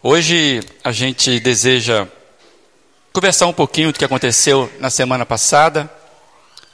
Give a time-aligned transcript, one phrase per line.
[0.00, 2.06] Hoje a gente deseja
[3.12, 5.90] conversar um pouquinho do que aconteceu na semana passada,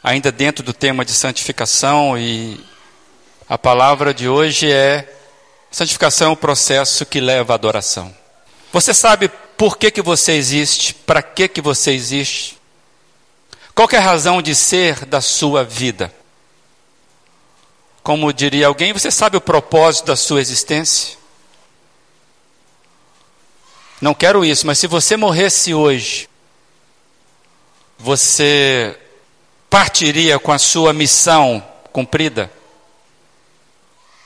[0.03, 2.63] ainda dentro do tema de santificação, e
[3.49, 5.11] a palavra de hoje é
[5.71, 8.15] santificação é o processo que leva à adoração.
[8.71, 10.93] Você sabe por que, que você existe?
[10.93, 12.59] Para que, que você existe?
[13.75, 16.15] Qual é a razão de ser da sua vida?
[18.03, 21.24] Como diria alguém, você sabe o propósito da sua existência?
[24.05, 26.29] Não quero isso, mas se você morresse hoje,
[27.99, 28.95] você
[29.71, 32.53] partiria com a sua missão cumprida?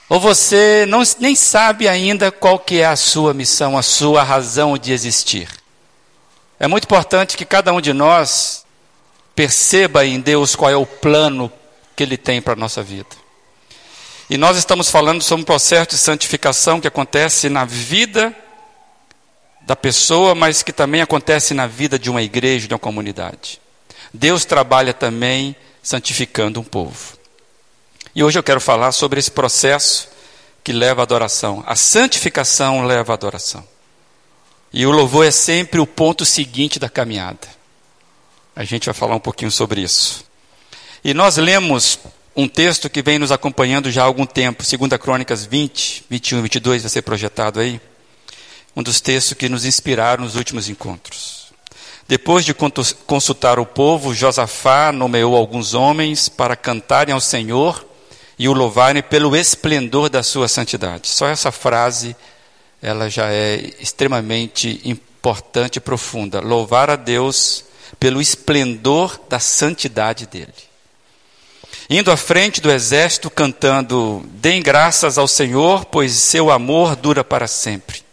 [0.09, 4.77] Ou você não, nem sabe ainda qual que é a sua missão, a sua razão
[4.77, 5.49] de existir?
[6.59, 8.67] É muito importante que cada um de nós
[9.33, 11.53] perceba em Deus qual é o plano
[11.95, 13.15] que Ele tem para a nossa vida.
[14.29, 18.35] E nós estamos falando sobre um processo de santificação que acontece na vida
[19.69, 23.61] da pessoa, mas que também acontece na vida de uma igreja, de uma comunidade.
[24.15, 27.19] Deus trabalha também santificando um povo.
[28.15, 30.09] E hoje eu quero falar sobre esse processo
[30.65, 31.63] que leva à adoração.
[31.67, 33.63] A santificação leva à adoração.
[34.73, 37.47] E o louvor é sempre o ponto seguinte da caminhada.
[38.57, 40.25] A gente vai falar um pouquinho sobre isso.
[41.05, 41.99] E nós lemos
[42.35, 46.43] um texto que vem nos acompanhando já há algum tempo, 2 Crônicas 20, 21 e
[46.43, 47.79] 22, vai ser projetado aí
[48.79, 51.49] um dos textos que nos inspiraram nos últimos encontros.
[52.07, 57.85] Depois de consultar o povo, Josafá nomeou alguns homens para cantarem ao Senhor
[58.39, 61.09] e o louvarem pelo esplendor da sua santidade.
[61.09, 62.15] Só essa frase,
[62.81, 66.41] ela já é extremamente importante e profunda.
[66.41, 67.65] Louvar a Deus
[67.99, 70.55] pelo esplendor da santidade dele.
[71.91, 77.49] Indo à frente do exército cantando: Deem graças ao Senhor, pois seu amor dura para
[77.49, 78.07] sempre.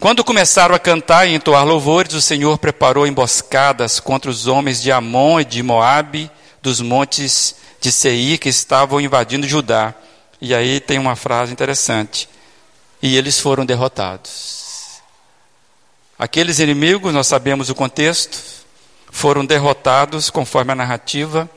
[0.00, 4.90] Quando começaram a cantar e entoar louvores, o Senhor preparou emboscadas contra os homens de
[4.90, 6.30] Amon e de Moabe,
[6.62, 9.94] dos montes de Seir que estavam invadindo Judá.
[10.40, 12.30] E aí tem uma frase interessante.
[13.02, 15.02] E eles foram derrotados.
[16.18, 18.42] Aqueles inimigos, nós sabemos o contexto,
[19.10, 21.48] foram derrotados, conforme a narrativa,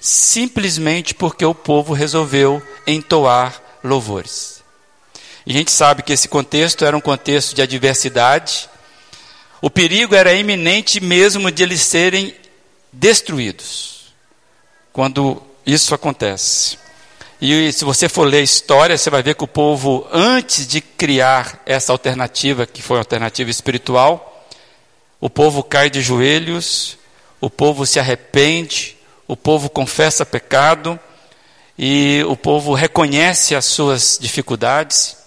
[0.00, 4.55] simplesmente porque o povo resolveu entoar louvores.
[5.46, 8.68] E a gente sabe que esse contexto era um contexto de adversidade.
[9.62, 12.34] O perigo era iminente mesmo de eles serem
[12.92, 14.12] destruídos.
[14.92, 16.78] Quando isso acontece.
[17.40, 20.80] E se você for ler a história, você vai ver que o povo, antes de
[20.80, 24.48] criar essa alternativa, que foi uma alternativa espiritual,
[25.20, 26.96] o povo cai de joelhos,
[27.40, 28.96] o povo se arrepende,
[29.28, 30.98] o povo confessa pecado,
[31.78, 35.25] e o povo reconhece as suas dificuldades,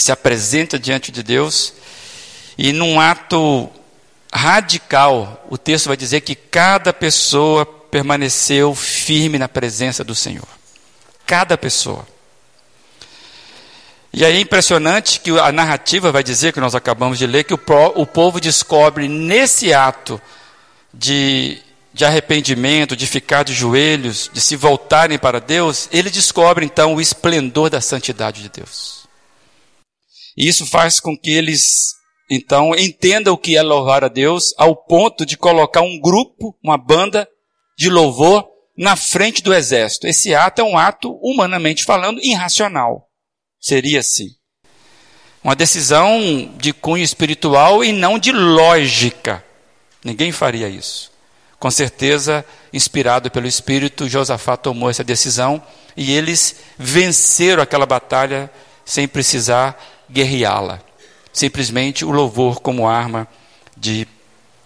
[0.00, 1.74] se apresenta diante de Deus
[2.58, 3.70] e num ato
[4.32, 10.46] radical, o texto vai dizer que cada pessoa permaneceu firme na presença do Senhor.
[11.26, 12.06] Cada pessoa.
[14.12, 17.52] E aí é impressionante que a narrativa vai dizer, que nós acabamos de ler, que
[17.52, 17.60] o,
[17.96, 20.20] o povo descobre nesse ato
[20.92, 21.58] de,
[21.92, 27.00] de arrependimento, de ficar de joelhos, de se voltarem para Deus, ele descobre então o
[27.00, 28.95] esplendor da santidade de Deus.
[30.36, 31.94] E isso faz com que eles,
[32.30, 36.76] então, entendam o que é louvar a Deus, ao ponto de colocar um grupo, uma
[36.76, 37.28] banda
[37.78, 40.06] de louvor na frente do exército.
[40.06, 43.08] Esse ato é um ato, humanamente falando, irracional.
[43.58, 44.28] Seria assim.
[45.42, 49.44] Uma decisão de cunho espiritual e não de lógica.
[50.04, 51.10] Ninguém faria isso.
[51.58, 55.62] Com certeza, inspirado pelo Espírito, Josafá tomou essa decisão
[55.96, 58.50] e eles venceram aquela batalha
[58.84, 60.80] sem precisar guerreá-la.
[61.32, 63.28] Simplesmente o louvor como arma
[63.76, 64.08] de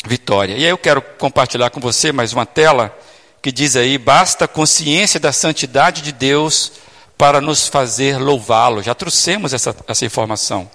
[0.07, 0.55] vitória.
[0.55, 2.97] E aí eu quero compartilhar com você mais uma tela
[3.43, 6.73] que diz aí: basta consciência da santidade de Deus
[7.19, 8.83] para nos fazer louvá-lo.
[8.83, 10.71] Já trouxemos essa, essa informação.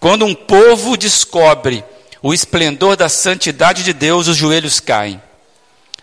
[0.00, 1.84] Quando um povo descobre
[2.22, 5.20] o esplendor da santidade de Deus, os joelhos caem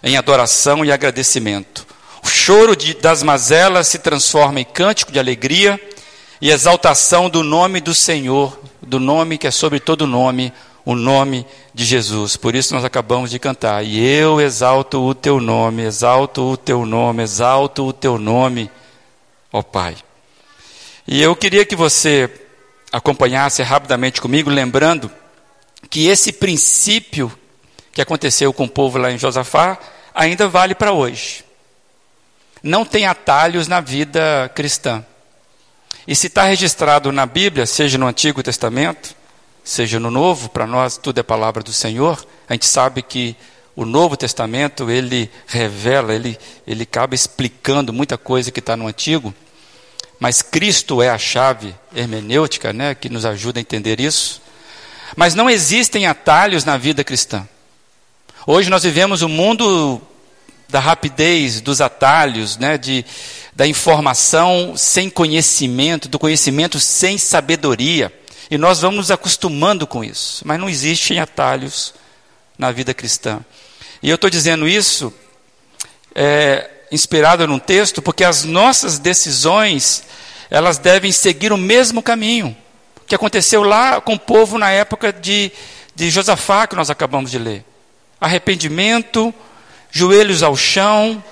[0.04, 1.88] em adoração e agradecimento.
[2.24, 5.80] O choro de, das mazelas se transforma em cântico de alegria
[6.42, 10.52] e exaltação do nome do Senhor, do nome que é sobre todo nome,
[10.86, 12.38] o nome de Jesus.
[12.38, 13.84] Por isso nós acabamos de cantar.
[13.84, 18.70] E eu exalto o teu nome, exalto o teu nome, exalto o teu nome,
[19.52, 19.96] ó Pai.
[21.08, 22.30] E eu queria que você
[22.92, 25.12] acompanhasse rapidamente comigo, lembrando
[25.90, 27.32] que esse princípio
[27.92, 29.78] que aconteceu com o povo lá em Josafá
[30.14, 31.44] ainda vale para hoje.
[32.62, 35.06] Não tem atalhos na vida cristã.
[36.08, 39.16] E se está registrado na Bíblia, seja no Antigo Testamento,
[39.64, 42.24] seja no Novo, para nós tudo é palavra do Senhor.
[42.48, 43.36] A gente sabe que
[43.76, 49.34] o Novo Testamento, ele revela, ele, ele acaba explicando muita coisa que está no Antigo,
[50.20, 54.42] mas Cristo é a chave hermenêutica né, que nos ajuda a entender isso.
[55.16, 57.48] Mas não existem atalhos na vida cristã.
[58.48, 60.02] Hoje nós vivemos um mundo
[60.70, 63.06] da rapidez, dos atalhos, né, de,
[63.56, 68.12] da informação sem conhecimento, do conhecimento sem sabedoria.
[68.52, 70.44] E nós vamos nos acostumando com isso.
[70.46, 71.94] Mas não existem atalhos
[72.58, 73.40] na vida cristã.
[74.04, 75.12] E eu estou dizendo isso
[76.14, 80.04] é, inspirado num texto, porque as nossas decisões
[80.50, 82.56] elas devem seguir o mesmo caminho
[83.08, 85.52] que aconteceu lá com o povo na época de,
[85.96, 87.64] de Josafá, que nós acabamos de ler.
[88.20, 89.34] Arrependimento,
[89.92, 91.24] joelhos ao chão,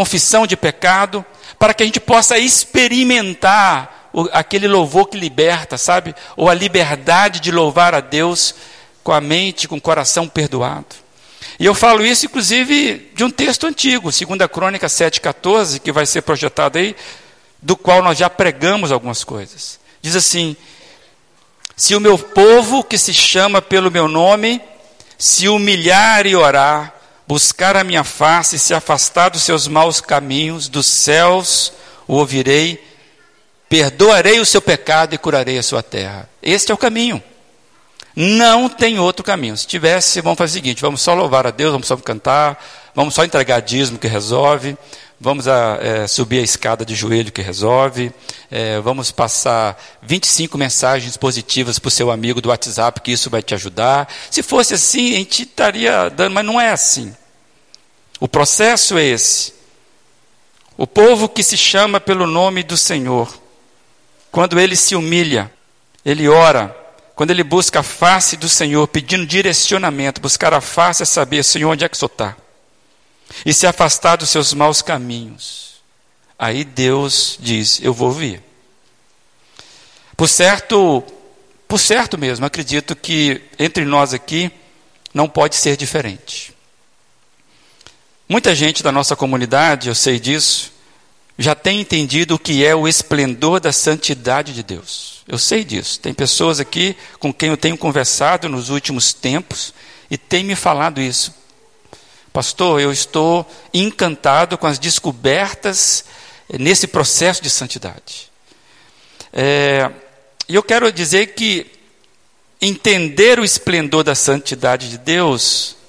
[0.00, 1.22] confissão de pecado,
[1.58, 6.14] para que a gente possa experimentar o, aquele louvor que liberta, sabe?
[6.38, 8.54] Ou a liberdade de louvar a Deus
[9.04, 10.96] com a mente, com o coração perdoado.
[11.58, 16.22] E eu falo isso, inclusive, de um texto antigo, 2 Crônica 7,14, que vai ser
[16.22, 16.96] projetado aí,
[17.60, 19.78] do qual nós já pregamos algumas coisas.
[20.00, 20.56] Diz assim:
[21.76, 24.62] Se o meu povo, que se chama pelo meu nome,
[25.18, 26.99] se humilhar e orar,
[27.30, 31.72] buscar a minha face e se afastar dos seus maus caminhos, dos céus
[32.08, 32.84] o ouvirei,
[33.68, 36.28] perdoarei o seu pecado e curarei a sua terra.
[36.42, 37.22] Este é o caminho.
[38.16, 39.56] Não tem outro caminho.
[39.56, 42.60] Se tivesse, vamos fazer o seguinte: vamos só louvar a Deus, vamos só cantar,
[42.96, 44.76] vamos só entregar dízimo que resolve,
[45.20, 48.12] vamos a, é, subir a escada de joelho que resolve,
[48.50, 53.40] é, vamos passar 25 mensagens positivas para o seu amigo do WhatsApp, que isso vai
[53.40, 54.12] te ajudar.
[54.32, 57.14] Se fosse assim, a gente estaria dando, mas não é assim.
[58.20, 59.54] O processo é esse.
[60.76, 63.34] O povo que se chama pelo nome do Senhor,
[64.30, 65.50] quando ele se humilha,
[66.04, 66.76] ele ora,
[67.16, 71.70] quando ele busca a face do Senhor, pedindo direcionamento, buscar a face é saber, Senhor,
[71.70, 72.36] onde é que o Senhor está?
[73.44, 75.80] E se afastar dos seus maus caminhos.
[76.38, 78.42] Aí Deus diz: Eu vou vir.
[80.16, 81.02] Por certo,
[81.68, 84.50] por certo mesmo, acredito que entre nós aqui
[85.12, 86.54] não pode ser diferente.
[88.30, 90.70] Muita gente da nossa comunidade, eu sei disso,
[91.36, 95.24] já tem entendido o que é o esplendor da santidade de Deus.
[95.26, 95.98] Eu sei disso.
[95.98, 99.74] Tem pessoas aqui com quem eu tenho conversado nos últimos tempos
[100.08, 101.34] e tem me falado isso.
[102.32, 103.44] Pastor, eu estou
[103.74, 106.04] encantado com as descobertas
[106.56, 108.30] nesse processo de santidade.
[109.32, 109.90] É,
[110.48, 111.66] e eu quero dizer que
[112.62, 115.79] entender o esplendor da santidade de Deus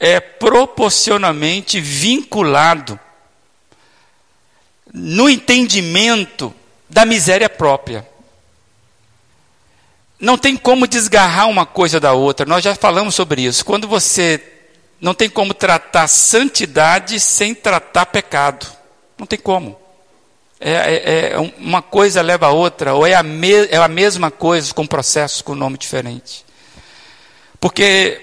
[0.00, 2.98] é proporcionalmente vinculado
[4.92, 6.54] no entendimento
[6.88, 8.08] da miséria própria.
[10.18, 13.62] Não tem como desgarrar uma coisa da outra, nós já falamos sobre isso.
[13.64, 14.42] Quando você
[14.98, 18.66] não tem como tratar santidade sem tratar pecado,
[19.18, 19.78] não tem como.
[20.58, 23.24] É, é, é uma coisa leva a outra, ou é a,
[23.70, 26.44] é a mesma coisa com processos com nome diferente.
[27.58, 28.20] Porque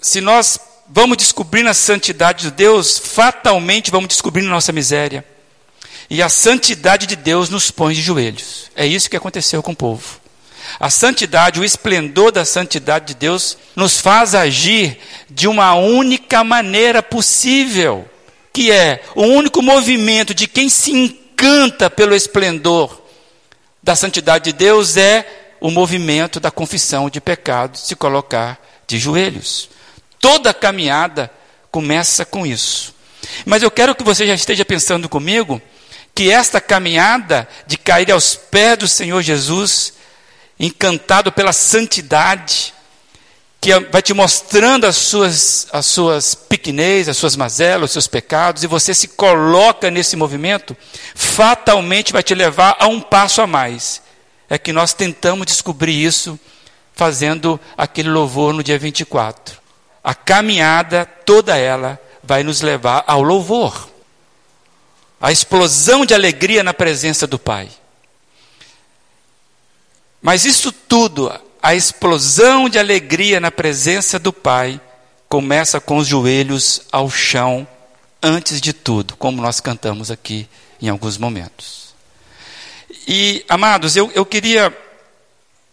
[0.00, 0.58] se nós
[0.92, 5.24] vamos descobrindo a santidade de Deus, fatalmente vamos descobrindo nossa miséria.
[6.10, 8.70] E a santidade de Deus nos põe de joelhos.
[8.76, 10.20] É isso que aconteceu com o povo.
[10.78, 14.98] A santidade, o esplendor da santidade de Deus, nos faz agir
[15.30, 18.08] de uma única maneira possível,
[18.52, 23.00] que é o único movimento de quem se encanta pelo esplendor
[23.82, 29.71] da santidade de Deus é o movimento da confissão de pecado, se colocar de joelhos.
[30.22, 31.28] Toda caminhada
[31.68, 32.94] começa com isso.
[33.44, 35.60] Mas eu quero que você já esteja pensando comigo
[36.14, 39.94] que esta caminhada de cair aos pés do Senhor Jesus,
[40.60, 42.72] encantado pela santidade,
[43.60, 48.62] que vai te mostrando as suas, as suas pequenez, as suas mazelas, os seus pecados,
[48.62, 50.76] e você se coloca nesse movimento,
[51.16, 54.00] fatalmente vai te levar a um passo a mais.
[54.48, 56.38] É que nós tentamos descobrir isso
[56.94, 59.61] fazendo aquele louvor no dia 24.
[60.02, 63.88] A caminhada, toda ela, vai nos levar ao louvor
[65.20, 67.68] a explosão de alegria na presença do Pai.
[70.20, 71.32] Mas isso tudo,
[71.62, 74.80] a explosão de alegria na presença do Pai,
[75.28, 77.66] começa com os joelhos ao chão,
[78.22, 80.48] antes de tudo, como nós cantamos aqui
[80.80, 81.94] em alguns momentos.
[83.06, 84.76] E, amados, eu, eu queria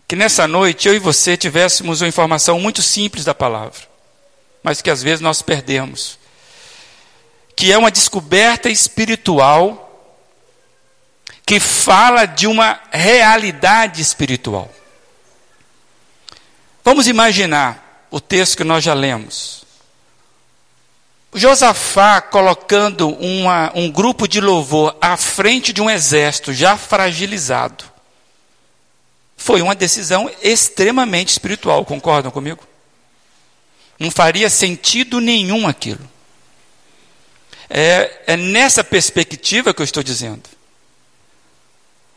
[0.08, 3.89] que nessa noite eu e você tivéssemos uma informação muito simples da palavra,
[4.64, 6.20] mas que às vezes nós perdemos
[7.60, 9.86] que é uma descoberta espiritual
[11.46, 14.74] que fala de uma realidade espiritual.
[16.86, 19.66] Vamos imaginar o texto que nós já lemos.
[21.34, 27.84] Josafá colocando uma, um grupo de louvor à frente de um exército já fragilizado.
[29.36, 32.66] Foi uma decisão extremamente espiritual, concordam comigo?
[34.00, 36.10] Não faria sentido nenhum aquilo.
[37.70, 40.44] É, é nessa perspectiva que eu estou dizendo.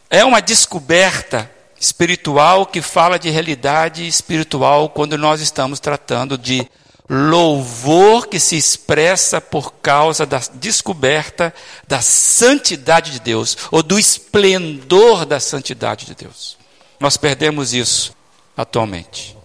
[0.08, 6.66] É uma descoberta espiritual que fala de realidade espiritual quando nós estamos tratando de
[7.08, 11.52] louvor que se expressa por causa da descoberta
[11.86, 16.56] da santidade de Deus, ou do esplendor da santidade de Deus.
[17.00, 18.14] Nós perdemos isso
[18.56, 19.36] atualmente.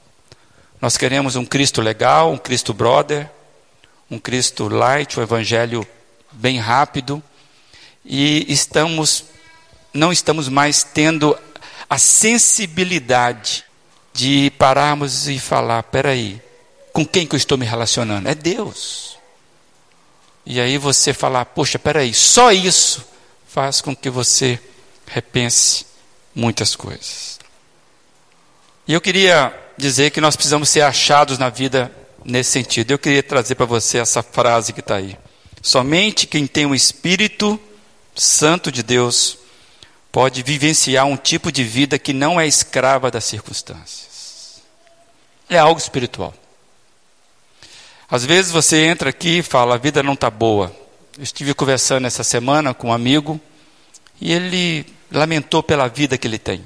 [0.79, 3.29] Nós queremos um Cristo legal, um Cristo brother,
[4.12, 5.86] um Cristo light, um evangelho
[6.31, 7.22] bem rápido,
[8.05, 9.25] e estamos
[9.91, 11.38] não estamos mais tendo
[11.89, 13.65] a sensibilidade
[14.13, 16.39] de pararmos e falar, peraí,
[16.93, 18.29] com quem que eu estou me relacionando?
[18.29, 19.17] É Deus.
[20.46, 23.03] E aí você falar, poxa, peraí, só isso
[23.48, 24.60] faz com que você
[25.07, 25.86] repense
[26.36, 27.37] muitas coisas.
[28.88, 31.91] E eu queria dizer que nós precisamos ser achados na vida
[32.24, 32.91] nesse sentido.
[32.91, 35.17] Eu queria trazer para você essa frase que está aí.
[35.62, 37.60] Somente quem tem o Espírito
[38.15, 39.38] Santo de Deus
[40.12, 44.62] pode vivenciar um tipo de vida que não é escrava das circunstâncias.
[45.50, 46.34] É algo espiritual.
[48.10, 50.74] Às vezes você entra aqui e fala: a vida não está boa.
[51.17, 53.39] Eu estive conversando essa semana com um amigo
[54.22, 56.65] e ele lamentou pela vida que ele tem.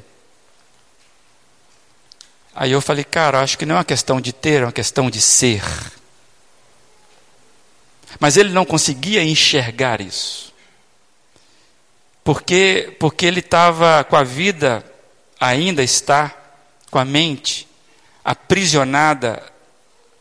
[2.61, 5.09] Aí eu falei, cara, acho que não é uma questão de ter, é uma questão
[5.09, 5.63] de ser.
[8.19, 10.53] Mas ele não conseguia enxergar isso.
[12.23, 14.85] Porque, porque ele estava com a vida,
[15.39, 16.37] ainda está,
[16.91, 17.67] com a mente
[18.23, 19.41] aprisionada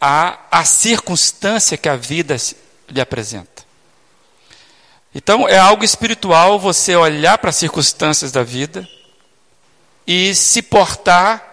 [0.01, 2.39] à, à circunstância que a vida
[2.89, 3.67] lhe apresenta.
[5.15, 8.89] Então é algo espiritual você olhar para as circunstâncias da vida
[10.07, 11.50] e se portar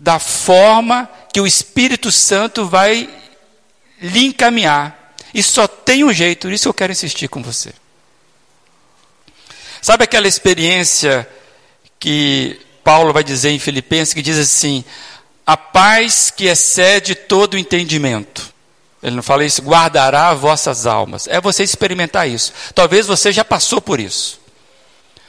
[0.00, 3.08] da forma que o Espírito Santo vai
[4.00, 5.14] lhe encaminhar.
[5.32, 7.72] E só tem um jeito, isso eu quero insistir com você.
[9.82, 11.28] Sabe aquela experiência
[11.98, 14.84] que Paulo vai dizer em Filipenses, que diz assim:
[15.46, 18.52] a paz que excede todo o entendimento.
[19.02, 21.26] Ele não fala isso, guardará vossas almas.
[21.28, 22.52] É você experimentar isso.
[22.74, 24.40] Talvez você já passou por isso.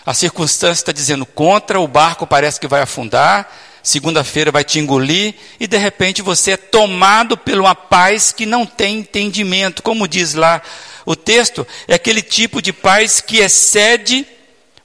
[0.05, 3.49] A circunstância está dizendo contra, o barco parece que vai afundar,
[3.83, 8.65] segunda-feira vai te engolir, e de repente você é tomado por uma paz que não
[8.65, 9.81] tem entendimento.
[9.81, 10.61] Como diz lá
[11.05, 14.25] o texto, é aquele tipo de paz que excede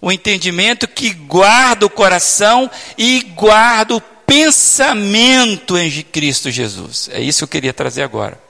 [0.00, 7.09] o entendimento, que guarda o coração e guarda o pensamento em Cristo Jesus.
[7.12, 8.46] É isso que eu queria trazer agora.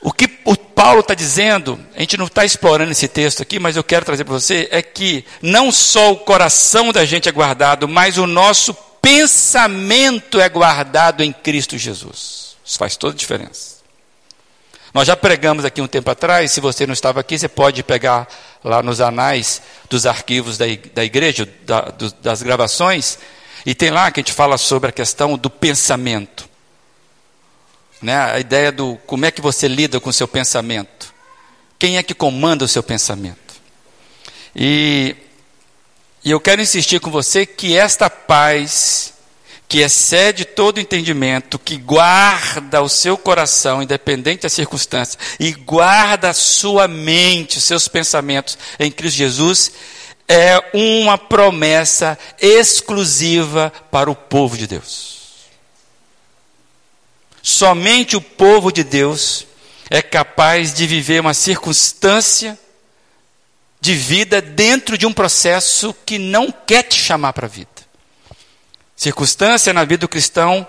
[0.00, 3.76] O que o Paulo está dizendo, a gente não está explorando esse texto aqui, mas
[3.76, 7.86] eu quero trazer para você, é que não só o coração da gente é guardado,
[7.86, 12.56] mas o nosso pensamento é guardado em Cristo Jesus.
[12.64, 13.80] Isso faz toda a diferença.
[14.92, 18.26] Nós já pregamos aqui um tempo atrás, se você não estava aqui, você pode pegar
[18.64, 20.66] lá nos anais dos arquivos da,
[21.04, 23.18] igreja, da, das gravações,
[23.64, 26.49] e tem lá que a gente fala sobre a questão do pensamento.
[28.00, 28.16] Né?
[28.16, 31.12] A ideia do como é que você lida com o seu pensamento.
[31.78, 33.54] Quem é que comanda o seu pensamento?
[34.54, 35.16] E,
[36.24, 39.14] e eu quero insistir com você que esta paz,
[39.68, 46.34] que excede todo entendimento, que guarda o seu coração, independente das circunstâncias, e guarda a
[46.34, 49.72] sua mente, os seus pensamentos em Cristo Jesus,
[50.28, 55.19] é uma promessa exclusiva para o povo de Deus.
[57.42, 59.46] Somente o povo de Deus
[59.88, 62.58] é capaz de viver uma circunstância
[63.80, 67.68] de vida dentro de um processo que não quer te chamar para a vida.
[68.94, 70.66] Circunstância na vida do cristão,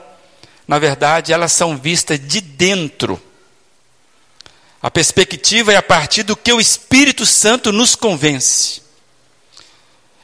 [0.67, 3.21] na verdade, elas são vistas de dentro.
[4.81, 8.81] A perspectiva é a partir do que o Espírito Santo nos convence.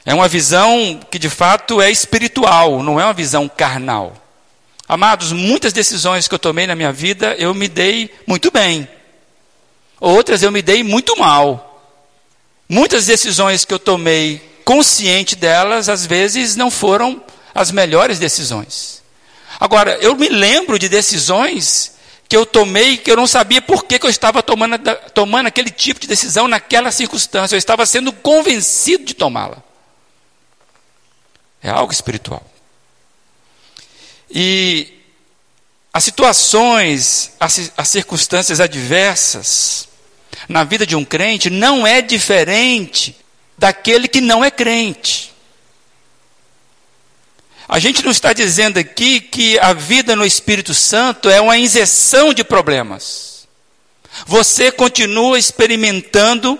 [0.04, 4.16] É uma visão que de fato é espiritual, não é uma visão carnal.
[4.88, 8.88] Amados, muitas decisões que eu tomei na minha vida, eu me dei muito bem.
[10.00, 11.64] Outras eu me dei muito mal.
[12.66, 17.22] Muitas decisões que eu tomei consciente delas, às vezes não foram
[17.54, 19.02] as melhores decisões.
[19.60, 21.96] Agora, eu me lembro de decisões
[22.28, 24.78] que eu tomei que eu não sabia por que, que eu estava tomando,
[25.12, 27.54] tomando aquele tipo de decisão naquela circunstância.
[27.54, 29.62] Eu estava sendo convencido de tomá-la.
[31.62, 32.42] É algo espiritual.
[34.30, 34.92] E
[35.92, 39.88] as situações, as, as circunstâncias adversas
[40.48, 43.16] na vida de um crente não é diferente
[43.56, 45.34] daquele que não é crente.
[47.68, 52.32] A gente não está dizendo aqui que a vida no Espírito Santo é uma injeção
[52.32, 53.46] de problemas.
[54.26, 56.58] Você continua experimentando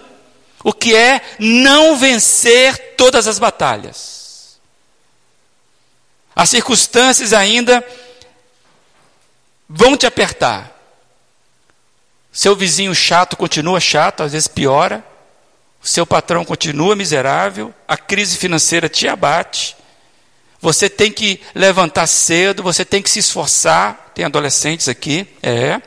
[0.62, 4.17] o que é não vencer todas as batalhas.
[6.38, 7.84] As circunstâncias ainda
[9.68, 10.72] vão te apertar.
[12.30, 15.04] Seu vizinho chato continua chato, às vezes piora.
[15.82, 17.74] O seu patrão continua miserável.
[17.88, 19.76] A crise financeira te abate.
[20.60, 24.12] Você tem que levantar cedo, você tem que se esforçar.
[24.14, 25.82] Tem adolescentes aqui, é.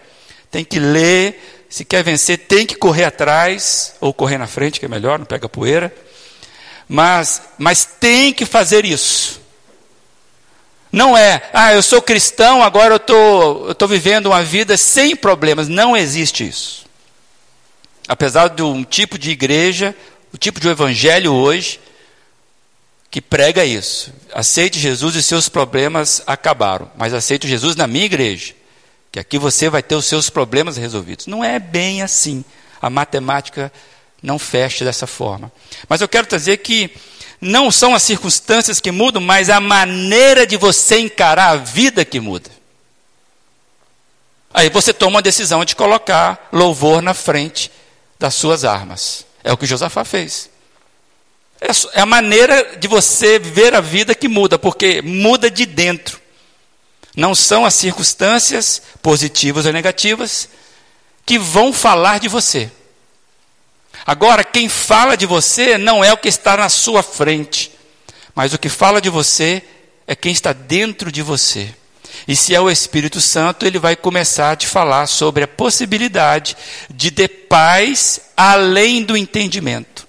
[0.52, 1.66] Tem que ler.
[1.70, 5.26] Se quer vencer, tem que correr atrás, ou correr na frente, que é melhor, não
[5.26, 5.96] pega poeira.
[6.90, 9.41] Mas, mas tem que fazer isso.
[10.92, 15.70] Não é, ah, eu sou cristão, agora eu tô, estou vivendo uma vida sem problemas.
[15.70, 16.86] Não existe isso.
[18.08, 19.96] Apesar de um tipo de igreja,
[20.34, 21.80] o tipo de evangelho hoje,
[23.10, 24.14] que prega isso.
[24.34, 26.92] Aceite Jesus e seus problemas acabaram.
[26.98, 28.54] Mas aceite Jesus na minha igreja.
[29.12, 31.28] Que aqui você vai ter os seus problemas resolvidos.
[31.28, 32.44] Não é bem assim.
[32.82, 33.72] A matemática
[34.24, 35.52] não fecha dessa forma.
[35.90, 36.90] Mas eu quero dizer que
[37.42, 42.20] não são as circunstâncias que mudam, mas a maneira de você encarar a vida que
[42.20, 42.52] muda.
[44.54, 47.72] Aí você toma a decisão de colocar louvor na frente
[48.20, 49.26] das suas armas.
[49.44, 50.52] É o que Josafá fez.
[51.60, 51.68] É,
[51.98, 56.22] é a maneira de você ver a vida que muda, porque muda de dentro.
[57.16, 60.48] Não são as circunstâncias positivas ou negativas
[61.26, 62.72] que vão falar de você.
[64.06, 67.72] Agora, quem fala de você não é o que está na sua frente,
[68.34, 69.62] mas o que fala de você
[70.08, 71.74] é quem está dentro de você.
[72.28, 76.56] E se é o Espírito Santo, ele vai começar a te falar sobre a possibilidade
[76.90, 80.08] de ter paz além do entendimento.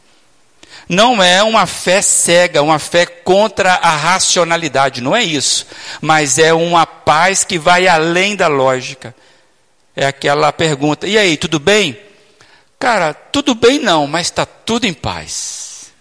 [0.89, 5.67] Não é uma fé cega, uma fé contra a racionalidade, não é isso.
[6.01, 9.15] Mas é uma paz que vai além da lógica.
[9.97, 11.97] É aquela pergunta: e aí, tudo bem?
[12.83, 15.93] Cara, tudo bem não, mas está tudo em paz.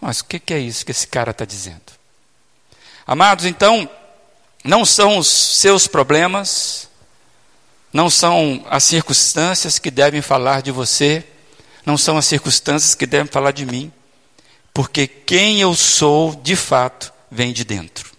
[0.00, 1.92] Mas o que é isso que esse cara está dizendo?
[3.06, 3.86] Amados, então,
[4.64, 6.88] não são os seus problemas,
[7.92, 11.22] não são as circunstâncias que devem falar de você,
[11.84, 13.92] não são as circunstâncias que devem falar de mim,
[14.72, 18.10] porque quem eu sou, de fato, vem de dentro.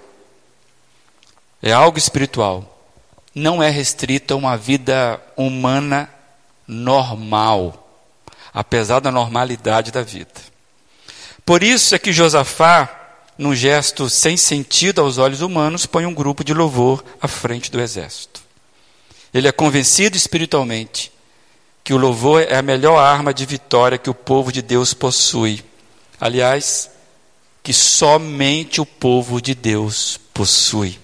[1.64, 2.80] É algo espiritual,
[3.34, 6.08] não é restrito a uma vida humana
[6.68, 7.80] normal
[8.54, 10.54] apesar da normalidade da vida.
[11.46, 12.90] Por isso é que Josafá,
[13.38, 17.82] num gesto sem sentido aos olhos humanos, põe um grupo de louvor à frente do
[17.82, 18.42] exército.
[19.34, 21.12] Ele é convencido espiritualmente
[21.84, 25.64] que o louvor é a melhor arma de vitória que o povo de Deus possui.
[26.22, 26.90] Aliás,
[27.62, 31.00] que somente o povo de Deus possui.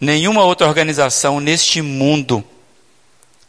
[0.00, 2.44] Nenhuma outra organização neste mundo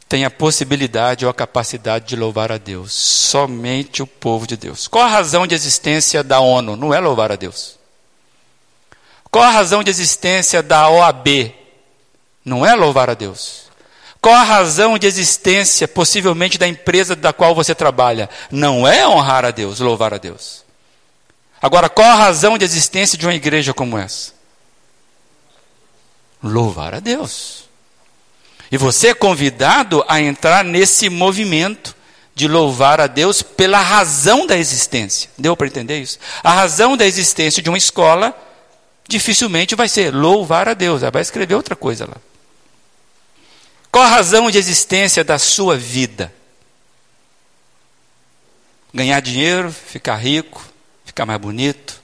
[0.08, 2.94] tem a possibilidade ou a capacidade de louvar a Deus.
[2.94, 4.88] Somente o povo de Deus.
[4.88, 6.76] Qual a razão de existência da ONU?
[6.76, 7.78] Não é louvar a Deus.
[9.30, 11.54] Qual a razão de existência da OAB?
[12.44, 13.68] Não é louvar a Deus.
[14.22, 18.30] Qual a razão de existência, possivelmente, da empresa da qual você trabalha?
[18.50, 20.64] Não é honrar a Deus, louvar a Deus.
[21.62, 24.32] Agora, qual a razão de existência de uma igreja como essa?
[26.42, 27.67] Louvar a Deus.
[28.72, 31.96] E você é convidado a entrar nesse movimento
[32.36, 35.30] de louvar a Deus pela razão da existência.
[35.38, 36.20] Deu para entender isso?
[36.44, 38.36] A razão da existência de uma escola
[39.08, 42.18] dificilmente vai ser louvar a Deus, ela vai escrever outra coisa lá.
[43.90, 46.32] Qual a razão de existência da sua vida?
[48.94, 50.64] Ganhar dinheiro, ficar rico,
[51.06, 52.02] ficar mais bonito,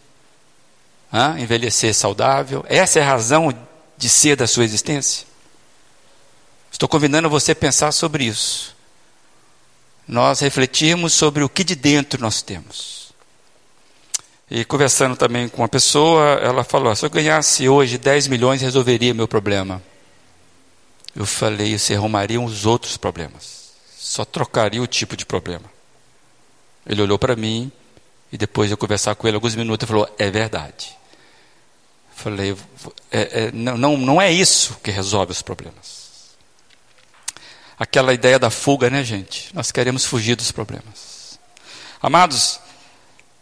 [1.14, 1.44] hein?
[1.44, 2.66] envelhecer saudável.
[2.68, 3.54] Essa é a razão
[3.98, 5.28] de ser da sua existência?
[6.74, 8.76] Estou convidando você a pensar sobre isso.
[10.08, 13.14] Nós refletirmos sobre o que de dentro nós temos.
[14.50, 19.14] E conversando também com uma pessoa, ela falou: se eu ganhasse hoje 10 milhões, resolveria
[19.14, 19.82] meu problema.
[21.16, 23.72] Eu falei: você arrumaria os outros problemas.
[23.96, 25.72] Só trocaria o tipo de problema.
[26.86, 27.72] Ele olhou para mim
[28.32, 30.98] e depois de eu conversar com ele alguns minutos, ele falou: é verdade.
[32.16, 32.58] Falei:
[33.12, 36.03] é, é, não, não é isso que resolve os problemas
[37.84, 39.50] aquela ideia da fuga, né, gente?
[39.54, 41.38] Nós queremos fugir dos problemas.
[42.02, 42.60] Amados,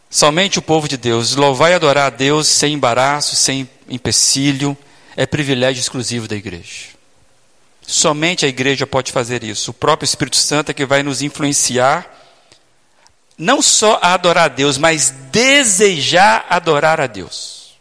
[0.09, 4.75] somente o povo de Deus, louvar e adorar a Deus sem embaraço, sem empecilho,
[5.15, 6.89] é privilégio exclusivo da igreja.
[7.85, 9.71] Somente a igreja pode fazer isso.
[9.71, 12.09] O próprio Espírito Santo é que vai nos influenciar,
[13.37, 17.75] não só a adorar a Deus, mas desejar adorar a Deus.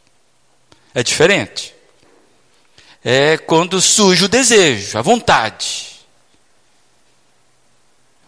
[0.94, 1.74] É diferente.
[3.02, 5.89] É quando surge o desejo, a vontade.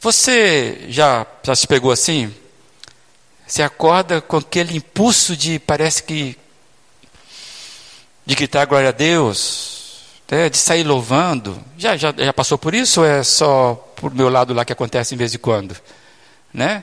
[0.03, 2.35] Você já, já se pegou assim?
[3.47, 6.37] Você acorda com aquele impulso de parece que
[8.27, 11.57] de gritar glória a Deus, né, de sair louvando.
[11.79, 15.15] Já, já, já passou por isso ou é só por meu lado lá que acontece
[15.15, 15.77] em vez de quando?
[16.53, 16.83] Né?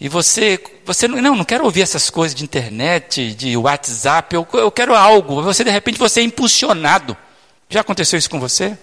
[0.00, 4.70] E você, você não, não quero ouvir essas coisas de internet, de WhatsApp, eu, eu
[4.70, 5.42] quero algo.
[5.42, 7.14] Você de repente você é impulsionado.
[7.68, 8.74] Já aconteceu isso com você?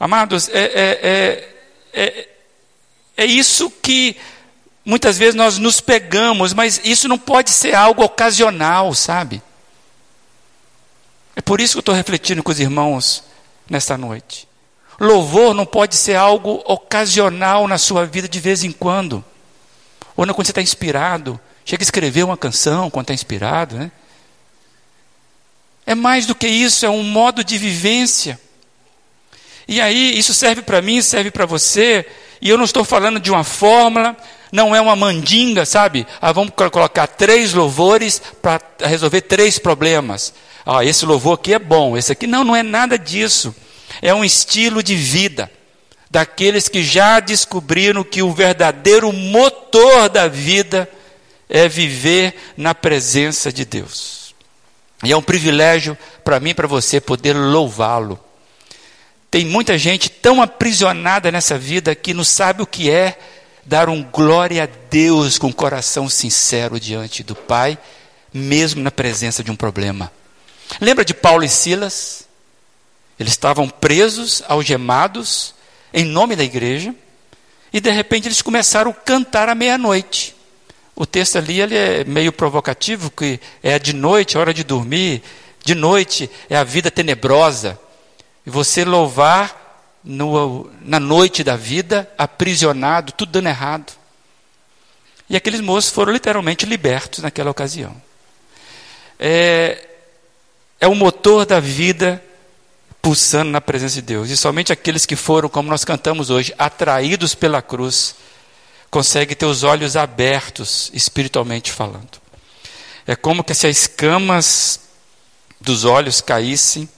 [0.00, 1.00] Amados, é, é,
[1.92, 2.29] é,
[3.16, 4.16] é, isso que
[4.84, 9.42] muitas vezes nós nos pegamos, mas isso não pode ser algo ocasional, sabe?
[11.36, 13.24] É por isso que eu estou refletindo com os irmãos
[13.68, 14.48] nesta noite.
[14.98, 19.24] Louvor não pode ser algo ocasional na sua vida de vez em quando.
[20.14, 21.40] Ou não quando você está inspirado.
[21.64, 23.76] Chega a escrever uma canção quando está inspirado.
[23.76, 23.90] Né?
[25.86, 28.38] É mais do que isso, é um modo de vivência.
[29.66, 32.06] E aí, isso serve para mim, serve para você.
[32.40, 34.16] E eu não estou falando de uma fórmula,
[34.50, 36.06] não é uma mandinga, sabe?
[36.20, 40.32] Ah, vamos colocar três louvores para resolver três problemas.
[40.64, 43.54] Ah, esse louvor aqui é bom, esse aqui não, não é nada disso.
[44.00, 45.50] É um estilo de vida
[46.10, 50.88] daqueles que já descobriram que o verdadeiro motor da vida
[51.48, 54.34] é viver na presença de Deus.
[55.04, 58.18] E é um privilégio para mim e para você poder louvá-lo.
[59.30, 63.16] Tem muita gente tão aprisionada nessa vida que não sabe o que é
[63.64, 67.78] dar um glória a Deus com o coração sincero diante do Pai,
[68.34, 70.10] mesmo na presença de um problema.
[70.80, 72.26] Lembra de Paulo e Silas?
[73.18, 75.54] Eles estavam presos, algemados,
[75.92, 76.94] em nome da igreja,
[77.72, 80.34] e de repente eles começaram a cantar à meia-noite.
[80.96, 85.22] O texto ali ele é meio provocativo, que é de noite, hora de dormir,
[85.64, 87.78] de noite é a vida tenebrosa.
[88.50, 89.60] Você louvar
[90.02, 93.92] no, na noite da vida, aprisionado, tudo dando errado.
[95.28, 97.94] E aqueles moços foram literalmente libertos naquela ocasião.
[99.18, 99.86] É,
[100.80, 102.22] é o motor da vida
[103.00, 104.28] pulsando na presença de Deus.
[104.30, 108.16] E somente aqueles que foram, como nós cantamos hoje, atraídos pela cruz,
[108.90, 112.20] conseguem ter os olhos abertos, espiritualmente falando.
[113.06, 114.80] É como que se as escamas
[115.60, 116.88] dos olhos caíssem,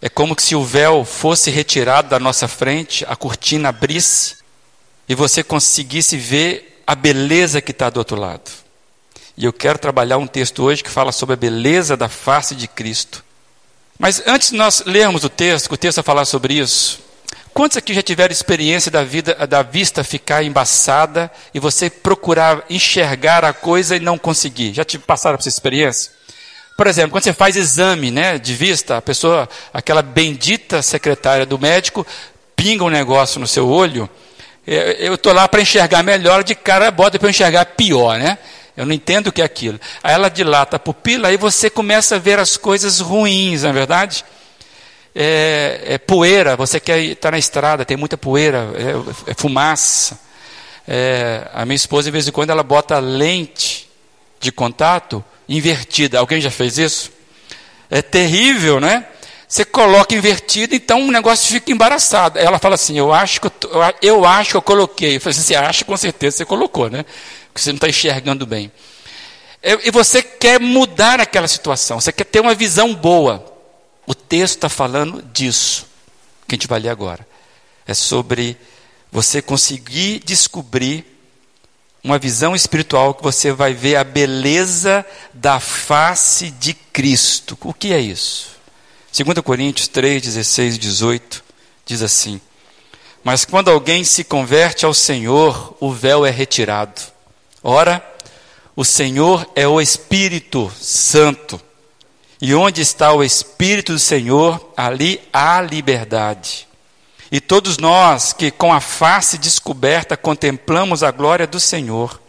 [0.00, 4.36] é como se o véu fosse retirado da nossa frente, a cortina abrisse
[5.08, 8.50] e você conseguisse ver a beleza que está do outro lado.
[9.36, 12.68] E eu quero trabalhar um texto hoje que fala sobre a beleza da face de
[12.68, 13.24] Cristo.
[13.98, 17.00] Mas antes de nós lermos o texto, o texto vai falar sobre isso.
[17.52, 23.44] Quantos aqui já tiveram experiência da vida, da vista ficar embaçada e você procurar enxergar
[23.44, 24.72] a coisa e não conseguir?
[24.74, 26.12] Já passaram por essa experiência?
[26.78, 31.58] Por exemplo, quando você faz exame, né, de vista, a pessoa, aquela bendita secretária do
[31.58, 32.06] médico,
[32.54, 34.08] pinga um negócio no seu olho,
[34.64, 38.38] eu estou lá para enxergar melhor, de cara bota para enxergar pior, né?
[38.76, 39.80] Eu não entendo o que é aquilo.
[40.04, 43.72] Aí ela dilata a pupila, aí você começa a ver as coisas ruins, não é
[43.72, 44.24] verdade?
[45.12, 48.68] É, é poeira, você quer estar na estrada, tem muita poeira,
[49.26, 50.16] é, é fumaça.
[50.86, 53.90] É, a minha esposa, de vez em quando, ela bota lente
[54.38, 56.18] de contato invertida.
[56.18, 57.10] Alguém já fez isso?
[57.90, 59.06] É terrível, né?
[59.48, 62.38] Você coloca invertido, então o negócio fica embaraçado.
[62.38, 63.52] Ela fala assim: Eu acho que eu,
[64.02, 65.16] eu acho que eu coloquei.
[65.16, 67.04] Eu falei assim: Você acha com certeza você colocou, né?
[67.46, 68.70] Porque você não está enxergando bem.
[69.62, 73.44] E você quer mudar aquela situação, você quer ter uma visão boa.
[74.06, 75.86] O texto está falando disso,
[76.46, 77.26] que a gente vai ler agora.
[77.86, 78.56] É sobre
[79.10, 81.17] você conseguir descobrir
[82.08, 87.56] uma visão espiritual que você vai ver a beleza da face de Cristo.
[87.62, 88.52] O que é isso?
[89.12, 91.44] 2 Coríntios 3, 16 e 18
[91.84, 92.40] diz assim:
[93.22, 96.98] Mas quando alguém se converte ao Senhor, o véu é retirado.
[97.62, 98.02] Ora,
[98.74, 101.60] o Senhor é o Espírito Santo.
[102.40, 106.67] E onde está o Espírito do Senhor, ali há liberdade.
[107.30, 112.20] E todos nós que com a face descoberta contemplamos a glória do Senhor,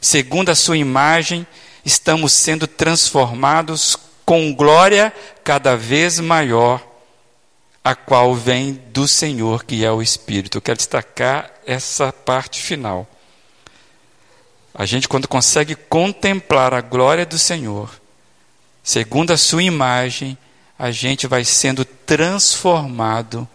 [0.00, 1.46] segundo a sua imagem,
[1.84, 6.84] estamos sendo transformados com glória cada vez maior,
[7.82, 10.58] a qual vem do Senhor, que é o Espírito.
[10.58, 13.08] Eu quero destacar essa parte final.
[14.74, 17.88] A gente, quando consegue contemplar a glória do Senhor,
[18.82, 20.36] segundo a sua imagem,
[20.78, 23.48] a gente vai sendo transformado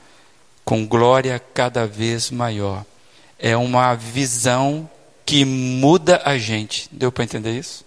[0.64, 2.86] com glória cada vez maior.
[3.38, 4.90] É uma visão
[5.26, 6.88] que muda a gente.
[6.92, 7.86] Deu para entender isso?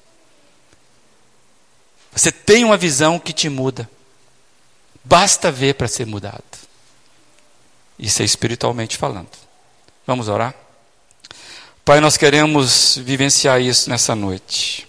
[2.13, 3.89] Você tem uma visão que te muda.
[5.05, 6.43] Basta ver para ser mudado.
[7.99, 9.29] Isso é espiritualmente falando.
[10.07, 10.55] Vamos orar?
[11.85, 14.89] Pai, nós queremos vivenciar isso nessa noite.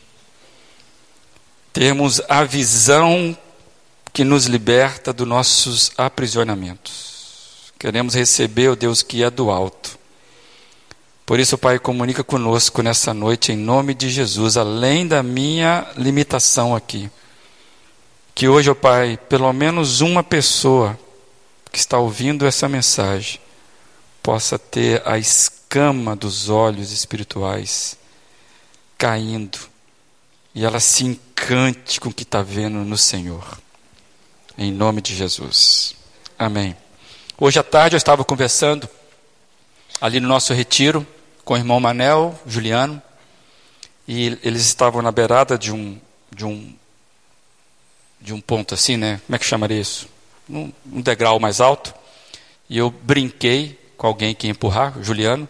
[1.74, 3.38] Termos a visão
[4.14, 7.15] que nos liberta dos nossos aprisionamentos.
[7.86, 10.00] Queremos receber o Deus que é do alto.
[11.24, 16.76] Por isso, Pai, comunica conosco nessa noite, em nome de Jesus, além da minha limitação
[16.76, 17.12] aqui.
[18.34, 20.98] Que hoje, ó Pai, pelo menos uma pessoa
[21.72, 23.40] que está ouvindo essa mensagem
[24.24, 28.00] possa ter a escama dos olhos espirituais
[28.98, 29.60] caindo
[30.56, 33.60] e ela se encante com o que está vendo no Senhor.
[34.58, 35.96] Em nome de Jesus.
[36.40, 36.76] Amém.
[37.38, 38.88] Hoje à tarde eu estava conversando
[40.00, 41.06] ali no nosso retiro
[41.44, 43.02] com o irmão Manel, Juliano,
[44.08, 46.00] e eles estavam na beirada de um
[46.32, 46.74] de um
[48.22, 49.20] de um ponto assim, né?
[49.26, 50.08] Como é que chamaria isso?
[50.50, 51.94] Um, um degrau mais alto.
[52.70, 55.48] E eu brinquei com alguém que ia empurrar, Juliano,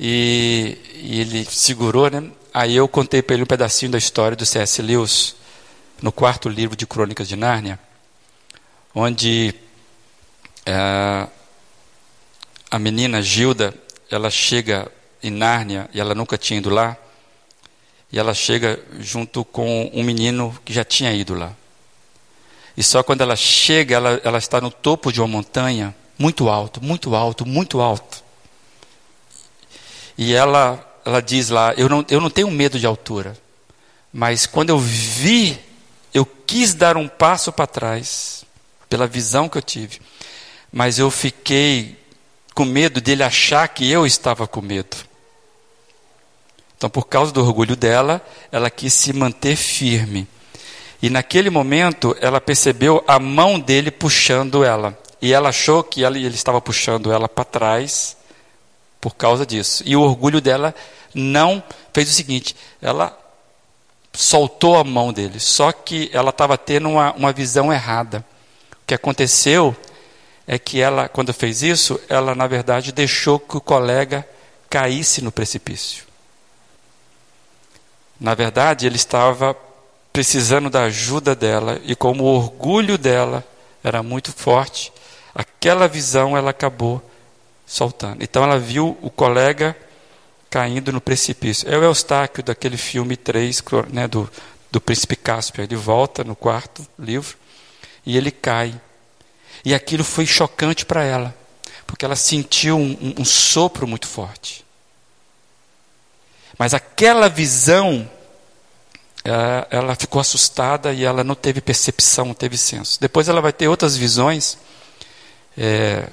[0.00, 2.30] e, e ele segurou, né?
[2.54, 4.80] Aí eu contei para ele um pedacinho da história do C.S.
[4.80, 5.36] Lewis
[6.00, 7.78] no quarto livro de Crônicas de Nárnia
[8.96, 9.54] onde
[10.66, 11.28] é,
[12.70, 13.72] a menina Gilda,
[14.10, 14.90] ela chega
[15.22, 16.96] em Nárnia e ela nunca tinha ido lá,
[18.12, 21.52] e ela chega junto com um menino que já tinha ido lá.
[22.76, 26.82] E só quando ela chega, ela, ela está no topo de uma montanha, muito alto,
[26.82, 28.22] muito alto, muito alto.
[30.18, 33.36] E ela, ela diz lá: eu não, eu não tenho medo de altura,
[34.12, 35.58] mas quando eu vi,
[36.12, 38.44] eu quis dar um passo para trás
[38.88, 40.00] pela visão que eu tive.
[40.76, 41.96] Mas eu fiquei
[42.54, 44.94] com medo dele achar que eu estava com medo.
[46.76, 48.20] Então, por causa do orgulho dela,
[48.52, 50.28] ela quis se manter firme.
[51.00, 54.94] E naquele momento, ela percebeu a mão dele puxando ela.
[55.22, 58.14] E ela achou que ela, ele estava puxando ela para trás
[59.00, 59.82] por causa disso.
[59.86, 60.74] E o orgulho dela
[61.14, 63.18] não fez o seguinte: ela
[64.12, 65.40] soltou a mão dele.
[65.40, 68.22] Só que ela estava tendo uma, uma visão errada.
[68.72, 69.74] O que aconteceu
[70.46, 74.26] é que ela, quando fez isso, ela na verdade deixou que o colega
[74.70, 76.04] caísse no precipício.
[78.18, 79.56] Na verdade, ele estava
[80.12, 83.44] precisando da ajuda dela e como o orgulho dela
[83.84, 84.92] era muito forte,
[85.34, 87.02] aquela visão ela acabou
[87.66, 88.22] soltando.
[88.22, 89.76] Então ela viu o colega
[90.48, 91.68] caindo no precipício.
[91.68, 94.30] É o Eustáquio daquele filme 3, né, do,
[94.70, 95.62] do Príncipe Cáspio.
[95.62, 97.36] Ele volta no quarto livro
[98.06, 98.74] e ele cai.
[99.66, 101.34] E aquilo foi chocante para ela,
[101.88, 104.64] porque ela sentiu um, um, um sopro muito forte.
[106.56, 108.08] Mas aquela visão,
[109.24, 113.00] ela, ela, ficou assustada e ela não teve percepção, não teve senso.
[113.00, 114.56] Depois ela vai ter outras visões.
[115.58, 116.10] É,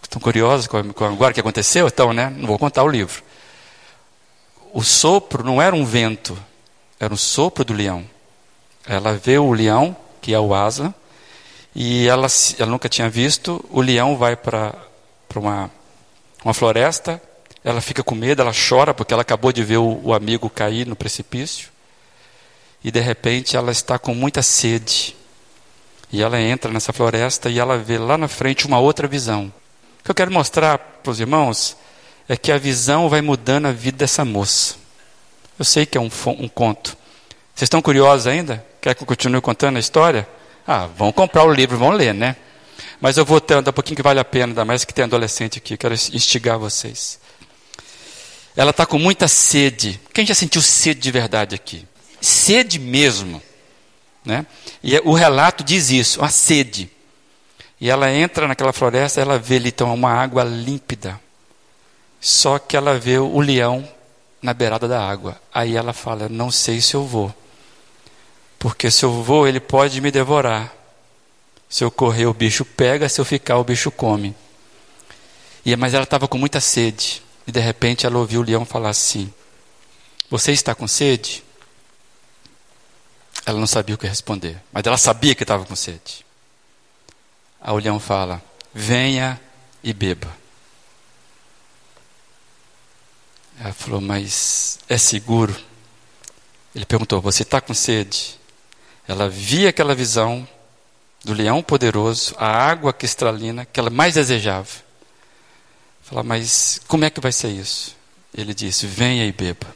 [0.00, 1.88] estão curiosas com agora o que aconteceu?
[1.88, 2.30] Então, né?
[2.30, 3.24] Não vou contar o livro.
[4.72, 6.38] O sopro não era um vento,
[7.00, 8.08] era um sopro do leão.
[8.86, 10.94] Ela vê o leão, que é o asa,
[11.80, 12.26] e ela,
[12.58, 13.64] ela nunca tinha visto.
[13.70, 14.74] O leão vai para
[15.36, 15.70] uma,
[16.44, 17.22] uma floresta,
[17.62, 20.88] ela fica com medo, ela chora porque ela acabou de ver o, o amigo cair
[20.88, 21.68] no precipício.
[22.82, 25.14] E de repente ela está com muita sede.
[26.10, 29.52] E ela entra nessa floresta e ela vê lá na frente uma outra visão.
[30.00, 31.76] O que eu quero mostrar para os irmãos
[32.28, 34.74] é que a visão vai mudando a vida dessa moça.
[35.56, 36.10] Eu sei que é um,
[36.40, 36.96] um conto.
[37.54, 38.66] Vocês estão curiosos ainda?
[38.80, 40.26] Quer que eu continue contando a história?
[40.70, 42.36] Ah, vão comprar o livro, vão ler, né?
[43.00, 45.56] Mas eu vou ter um pouquinho que vale a pena, ainda mais que tem adolescente
[45.56, 47.18] aqui, quero instigar vocês.
[48.54, 49.98] Ela está com muita sede.
[50.12, 51.88] Quem já sentiu sede de verdade aqui?
[52.20, 53.40] Sede mesmo.
[54.22, 54.44] Né?
[54.84, 56.90] E o relato diz isso, uma sede.
[57.80, 61.18] E ela entra naquela floresta, ela vê ali então uma água límpida.
[62.20, 63.88] Só que ela vê o leão
[64.42, 65.40] na beirada da água.
[65.54, 67.34] Aí ela fala: Não sei se eu vou.
[68.58, 70.74] Porque se eu vou, ele pode me devorar.
[71.68, 74.34] Se eu correr, o bicho pega, se eu ficar, o bicho come.
[75.64, 77.22] E, mas ela estava com muita sede.
[77.46, 79.32] E de repente ela ouviu o leão falar assim:
[80.30, 81.44] Você está com sede?
[83.46, 86.26] Ela não sabia o que responder, mas ela sabia que estava com sede.
[87.60, 88.42] Aí o leão fala:
[88.74, 89.40] Venha
[89.82, 90.34] e beba.
[93.60, 95.54] Ela falou: Mas é seguro?
[96.74, 98.38] Ele perguntou: Você está com sede?
[99.08, 100.46] Ela via aquela visão
[101.24, 104.68] do leão poderoso, a água cristalina que ela mais desejava.
[106.02, 107.96] Fala, mas como é que vai ser isso?
[108.34, 109.66] Ele disse: Venha e beba.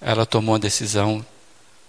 [0.00, 1.24] Ela tomou uma decisão,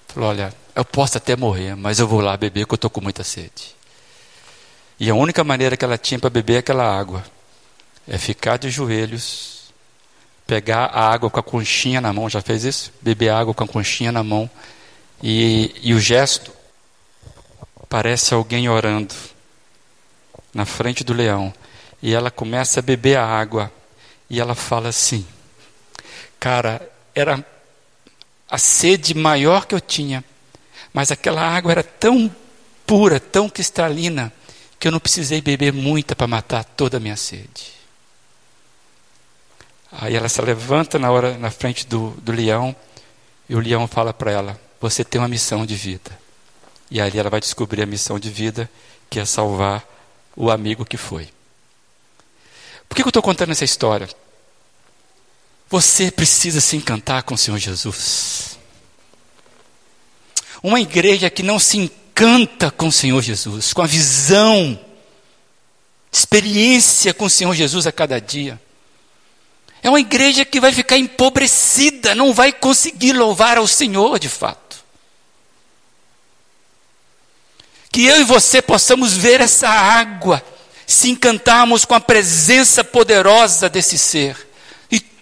[0.08, 3.02] falou: Olha, eu posso até morrer, mas eu vou lá beber porque eu estou com
[3.02, 3.76] muita sede.
[5.00, 7.24] E a única maneira que ela tinha para beber aquela água
[8.08, 9.74] é ficar de joelhos,
[10.48, 12.30] pegar a água com a conchinha na mão.
[12.30, 12.92] Já fez isso?
[13.02, 14.50] Beber água com a conchinha na mão.
[15.22, 16.52] E, e o gesto
[17.90, 19.14] parece alguém orando
[20.54, 21.54] na frente do leão.
[22.02, 23.72] E ela começa a beber a água.
[24.30, 25.26] E ela fala assim:
[26.40, 27.46] Cara, era
[28.50, 30.24] a sede maior que eu tinha,
[30.94, 32.34] mas aquela água era tão
[32.86, 34.32] pura, tão cristalina,
[34.80, 37.74] que eu não precisei beber muita para matar toda a minha sede.
[39.92, 42.76] Aí ela se levanta na hora na frente do, do leão
[43.48, 46.18] e o leão fala para ela: Você tem uma missão de vida.
[46.90, 48.70] E ali ela vai descobrir a missão de vida,
[49.10, 49.86] que é salvar
[50.36, 51.30] o amigo que foi.
[52.88, 54.08] Por que eu estou contando essa história?
[55.70, 58.60] Você precisa se encantar com o Senhor Jesus.
[60.62, 64.80] Uma igreja que não se encanta com o Senhor Jesus, com a visão,
[66.12, 68.62] experiência com o Senhor Jesus a cada dia.
[69.84, 74.65] É uma igreja que vai ficar empobrecida, não vai conseguir louvar ao Senhor de fato.
[77.96, 80.44] Que eu e você possamos ver essa água,
[80.86, 84.46] se encantarmos com a presença poderosa desse ser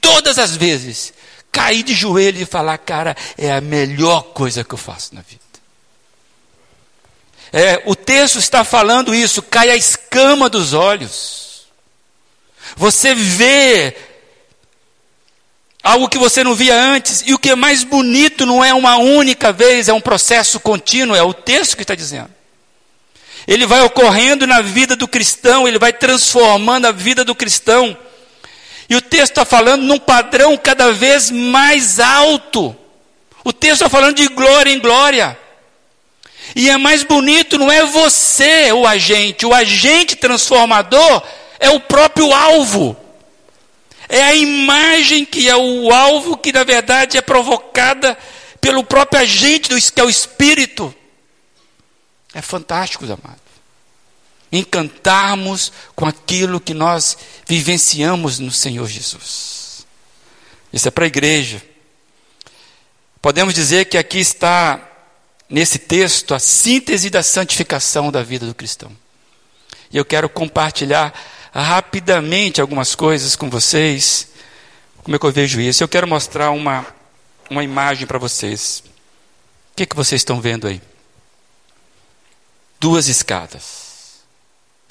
[0.04, 1.14] todas as vezes,
[1.50, 5.42] cair de joelho e falar, cara, é a melhor coisa que eu faço na vida.
[7.54, 11.68] É, o texto está falando isso, cai a escama dos olhos.
[12.76, 13.96] Você vê
[15.82, 18.98] algo que você não via antes, e o que é mais bonito não é uma
[18.98, 22.43] única vez, é um processo contínuo, é o texto que está dizendo.
[23.48, 27.98] Ele vai ocorrendo na vida do cristão, ele vai transformando a vida do cristão.
[28.90, 32.76] E o texto está falando num padrão cada vez mais alto.
[33.44, 35.38] O texto está falando de glória em glória.
[36.56, 41.24] E é mais bonito, não é você o agente, o agente transformador
[41.60, 42.96] é o próprio alvo.
[44.08, 48.18] É a imagem que é o alvo que na verdade é provocada
[48.62, 50.94] pelo próprio agente, que é o Espírito.
[52.34, 53.54] É fantástico, amados
[54.54, 57.18] encantarmos com aquilo que nós
[57.48, 59.86] vivenciamos no Senhor Jesus.
[60.72, 61.62] Isso é para a igreja.
[63.20, 64.80] Podemos dizer que aqui está,
[65.50, 68.92] nesse texto, a síntese da santificação da vida do cristão.
[69.92, 71.14] E eu quero compartilhar
[71.52, 74.28] rapidamente algumas coisas com vocês.
[75.04, 75.84] Como é que eu vejo isso?
[75.84, 76.86] Eu quero mostrar uma,
[77.50, 78.84] uma imagem para vocês.
[79.72, 80.80] O que, que vocês estão vendo aí?
[82.84, 84.26] Duas escadas.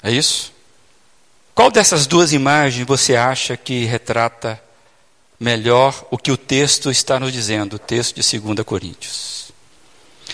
[0.01, 0.51] É isso?
[1.53, 4.59] Qual dessas duas imagens você acha que retrata
[5.39, 9.51] melhor o que o texto está nos dizendo, o texto de 2 Coríntios?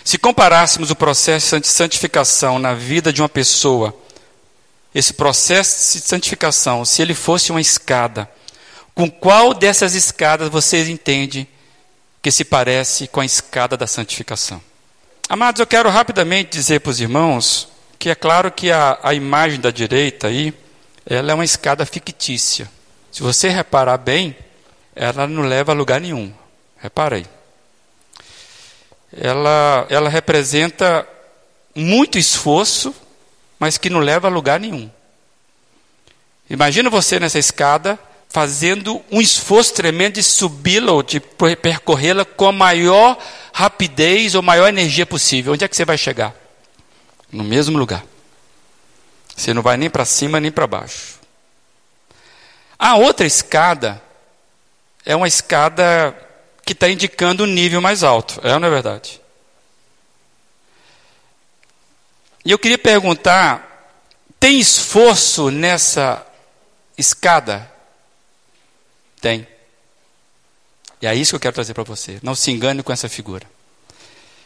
[0.06, 3.94] Se comparássemos o processo de santificação na vida de uma pessoa,
[4.96, 8.32] esse processo de santificação, se ele fosse uma escada,
[8.96, 11.46] com qual dessas escadas vocês entendem
[12.22, 14.69] que se parece com a escada da santificação?
[15.32, 17.68] Amados, eu quero rapidamente dizer para os irmãos
[18.00, 20.52] que é claro que a, a imagem da direita aí,
[21.06, 22.68] ela é uma escada fictícia.
[23.12, 24.36] Se você reparar bem,
[24.96, 26.34] ela não leva a lugar nenhum.
[26.82, 27.28] Reparei.
[29.16, 31.08] Ela, ela representa
[31.76, 32.92] muito esforço,
[33.60, 34.90] mas que não leva a lugar nenhum.
[36.50, 42.52] Imagina você nessa escada fazendo um esforço tremendo de subi-la ou de percorrê-la com a
[42.52, 43.18] maior
[43.52, 45.54] rapidez ou maior energia possível.
[45.54, 46.36] Onde é que você vai chegar?
[47.32, 48.04] no mesmo lugar.
[49.36, 51.20] Você não vai nem para cima nem para baixo.
[52.78, 54.02] A outra escada
[55.06, 56.16] é uma escada
[56.66, 58.40] que está indicando um nível mais alto.
[58.44, 59.22] É ou não é verdade?
[62.44, 63.94] E eu queria perguntar:
[64.40, 66.26] tem esforço nessa
[66.98, 67.72] escada?
[69.22, 69.48] Tem.
[71.02, 72.20] E é isso que eu quero trazer para você.
[72.22, 73.46] Não se engane com essa figura.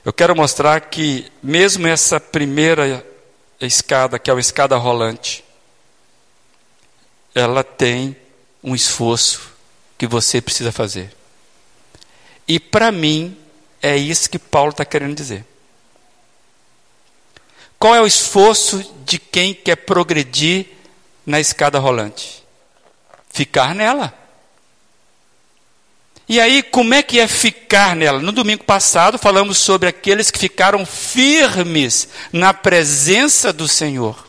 [0.06, 3.06] Eu quero mostrar que, mesmo essa primeira
[3.60, 5.44] escada, que é a escada rolante,
[7.34, 8.16] ela tem
[8.64, 9.52] um esforço
[9.98, 11.16] que você precisa fazer.
[12.48, 13.38] E para mim,
[13.82, 15.46] é isso que Paulo está querendo dizer.
[17.80, 20.68] Qual é o esforço de quem quer progredir
[21.26, 22.44] na escada rolante?
[23.30, 24.23] Ficar nela.
[26.34, 28.20] E aí, como é que é ficar nela?
[28.20, 34.28] No domingo passado, falamos sobre aqueles que ficaram firmes na presença do Senhor.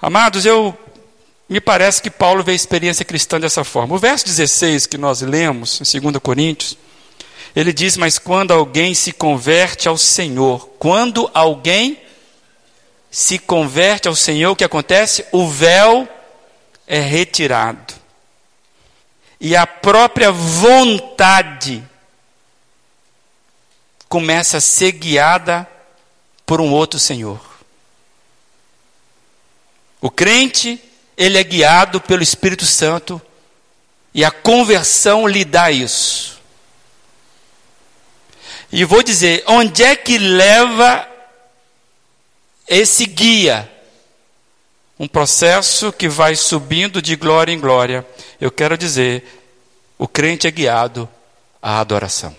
[0.00, 0.74] Amados, eu
[1.46, 3.94] me parece que Paulo vê a experiência cristã dessa forma.
[3.94, 6.78] O verso 16 que nós lemos em 2 Coríntios,
[7.54, 12.00] ele diz: Mas quando alguém se converte ao Senhor, quando alguém
[13.10, 15.22] se converte ao Senhor, o que acontece?
[15.32, 16.08] O véu
[16.86, 17.95] é retirado.
[19.40, 21.84] E a própria vontade
[24.08, 25.68] começa a ser guiada
[26.44, 27.40] por um outro Senhor.
[30.00, 30.82] O crente,
[31.16, 33.20] ele é guiado pelo Espírito Santo
[34.14, 36.40] e a conversão lhe dá isso.
[38.72, 41.08] E vou dizer, onde é que leva
[42.66, 43.70] esse guia?
[44.98, 48.06] Um processo que vai subindo de glória em glória.
[48.40, 49.24] Eu quero dizer,
[49.98, 51.08] o crente é guiado
[51.60, 52.34] à adoração.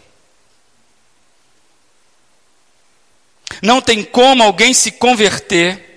[3.61, 5.87] Não tem como alguém se converter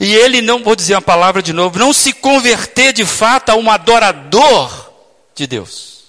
[0.00, 3.56] e ele não, vou dizer uma palavra de novo, não se converter de fato a
[3.56, 4.92] um adorador
[5.34, 6.04] de Deus.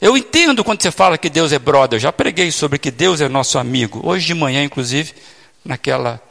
[0.00, 3.20] Eu entendo quando você fala que Deus é brother, eu já preguei sobre que Deus
[3.20, 4.00] é nosso amigo.
[4.04, 5.12] Hoje de manhã, inclusive,
[5.64, 6.22] naquela.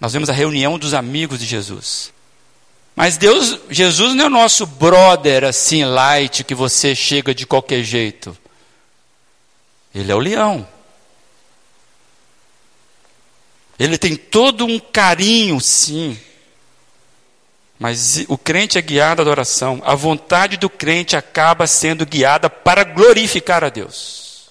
[0.00, 2.12] Nós vemos a reunião dos amigos de Jesus.
[2.96, 7.82] Mas Deus, Jesus não é o nosso brother assim, light, que você chega de qualquer
[7.82, 8.36] jeito.
[9.94, 10.66] Ele é o leão.
[13.78, 16.18] Ele tem todo um carinho, sim.
[17.78, 19.80] Mas o crente é guiado à adoração.
[19.84, 24.50] A vontade do crente acaba sendo guiada para glorificar a Deus.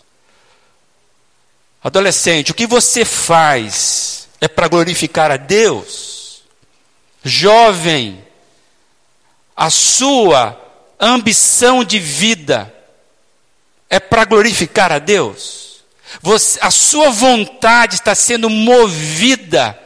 [1.84, 6.44] Adolescente, o que você faz é para glorificar a Deus?
[7.24, 8.24] Jovem,
[9.56, 10.60] a sua
[11.00, 12.74] ambição de vida
[13.90, 15.84] é para glorificar a Deus?
[16.22, 19.78] Você, a sua vontade está sendo movida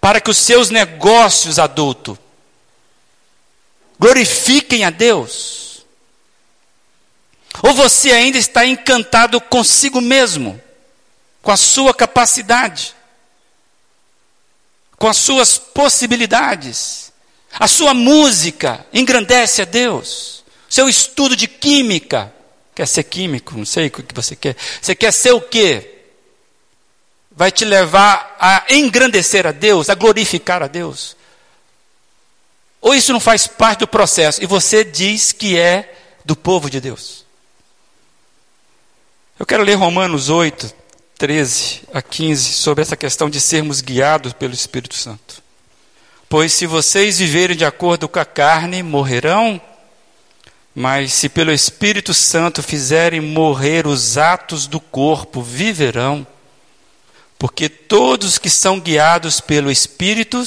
[0.00, 2.18] para que os seus negócios, adulto,
[3.98, 5.84] glorifiquem a Deus?
[7.62, 10.60] Ou você ainda está encantado consigo mesmo,
[11.40, 12.94] com a sua capacidade,
[15.02, 17.12] com as suas possibilidades?
[17.58, 22.32] A sua música engrandece a Deus, seu estudo de química
[22.74, 23.56] Quer ser químico?
[23.56, 24.56] Não sei o que você quer.
[24.80, 26.04] Você quer ser o quê?
[27.30, 31.16] Vai te levar a engrandecer a Deus, a glorificar a Deus?
[32.80, 35.94] Ou isso não faz parte do processo e você diz que é
[36.24, 37.26] do povo de Deus?
[39.38, 40.74] Eu quero ler Romanos 8,
[41.22, 45.40] 13 a 15 sobre essa questão de sermos guiados pelo Espírito Santo.
[46.28, 49.60] Pois se vocês viverem de acordo com a carne, morrerão.
[50.74, 56.26] Mas se pelo Espírito Santo fizerem morrer os atos do corpo, viverão.
[57.38, 60.44] Porque todos que são guiados pelo Espírito,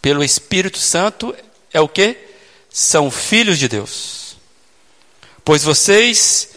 [0.00, 1.34] pelo Espírito Santo,
[1.72, 2.16] é o que?
[2.70, 4.36] São filhos de Deus.
[5.44, 6.50] Pois vocês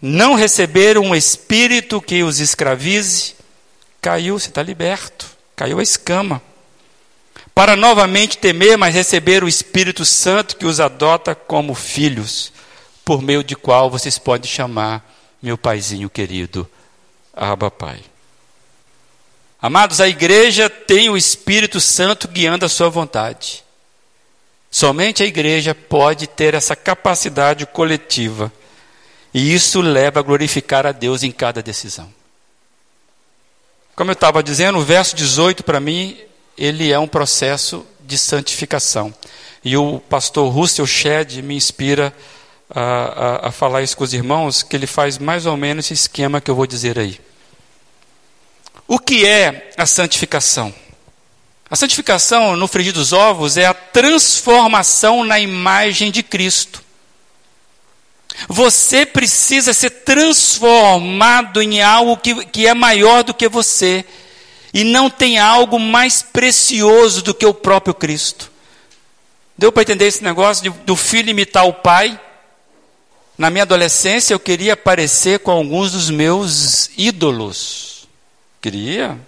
[0.00, 3.34] não receberam um espírito que os escravize,
[4.00, 6.42] caiu, você está liberto, caiu a escama
[7.54, 12.52] para novamente temer, mas receber o Espírito Santo que os adota como filhos,
[13.04, 15.04] por meio de qual vocês podem chamar
[15.42, 16.66] meu paizinho querido,
[17.34, 18.00] Abba Pai.
[19.60, 23.62] Amados, a igreja tem o Espírito Santo guiando a sua vontade.
[24.70, 28.50] Somente a igreja pode ter essa capacidade coletiva.
[29.32, 32.12] E isso leva a glorificar a Deus em cada decisão.
[33.94, 36.16] Como eu estava dizendo, o verso 18 para mim
[36.56, 39.14] ele é um processo de santificação.
[39.64, 42.14] E o pastor Russell Shedd me inspira
[42.68, 45.94] a, a, a, falar isso com os irmãos, que ele faz mais ou menos esse
[45.94, 47.20] esquema que eu vou dizer aí.
[48.86, 50.74] O que é a santificação?
[51.70, 56.82] A santificação, no frigir dos ovos, é a transformação na imagem de Cristo.
[58.48, 64.04] Você precisa ser transformado em algo que, que é maior do que você.
[64.72, 68.50] E não tem algo mais precioso do que o próprio Cristo.
[69.58, 72.18] Deu para entender esse negócio de, do filho imitar o pai?
[73.36, 78.08] Na minha adolescência, eu queria parecer com alguns dos meus ídolos.
[78.60, 79.18] Queria.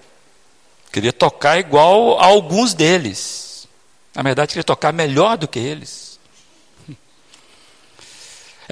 [0.92, 3.66] Queria tocar igual a alguns deles.
[4.14, 6.11] Na verdade, queria tocar melhor do que eles.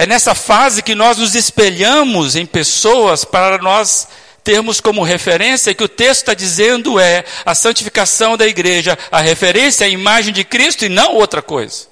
[0.01, 4.09] É nessa fase que nós nos espelhamos em pessoas para nós
[4.43, 9.85] termos como referência que o texto está dizendo é a santificação da igreja, a referência
[9.85, 11.87] à imagem de Cristo e não outra coisa.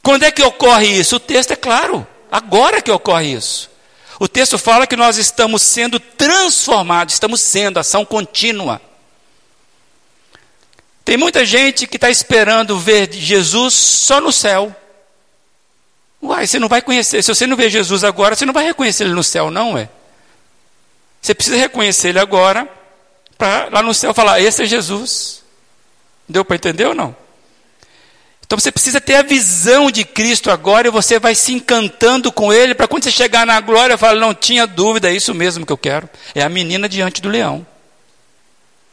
[0.00, 1.16] Quando é que ocorre isso?
[1.16, 3.68] O texto é claro, agora que ocorre isso.
[4.20, 8.80] O texto fala que nós estamos sendo transformados, estamos sendo, ação contínua.
[11.04, 14.74] Tem muita gente que está esperando ver Jesus só no céu.
[16.22, 17.22] Uai, você não vai conhecer.
[17.22, 19.88] Se você não vê Jesus agora, você não vai reconhecer ele no céu, não é?
[21.20, 22.68] Você precisa reconhecer ele agora,
[23.36, 25.42] para lá no céu falar: esse é Jesus.
[26.28, 27.16] Deu para entender ou não?
[28.50, 32.52] Então você precisa ter a visão de Cristo agora e você vai se encantando com
[32.52, 35.72] ele, para quando você chegar na glória, falar: não tinha dúvida, é isso mesmo que
[35.72, 36.08] eu quero.
[36.34, 37.66] É a menina diante do leão.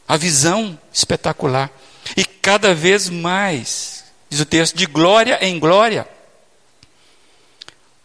[0.06, 1.70] A visão espetacular.
[2.16, 6.08] E cada vez mais, diz o texto, de glória em glória.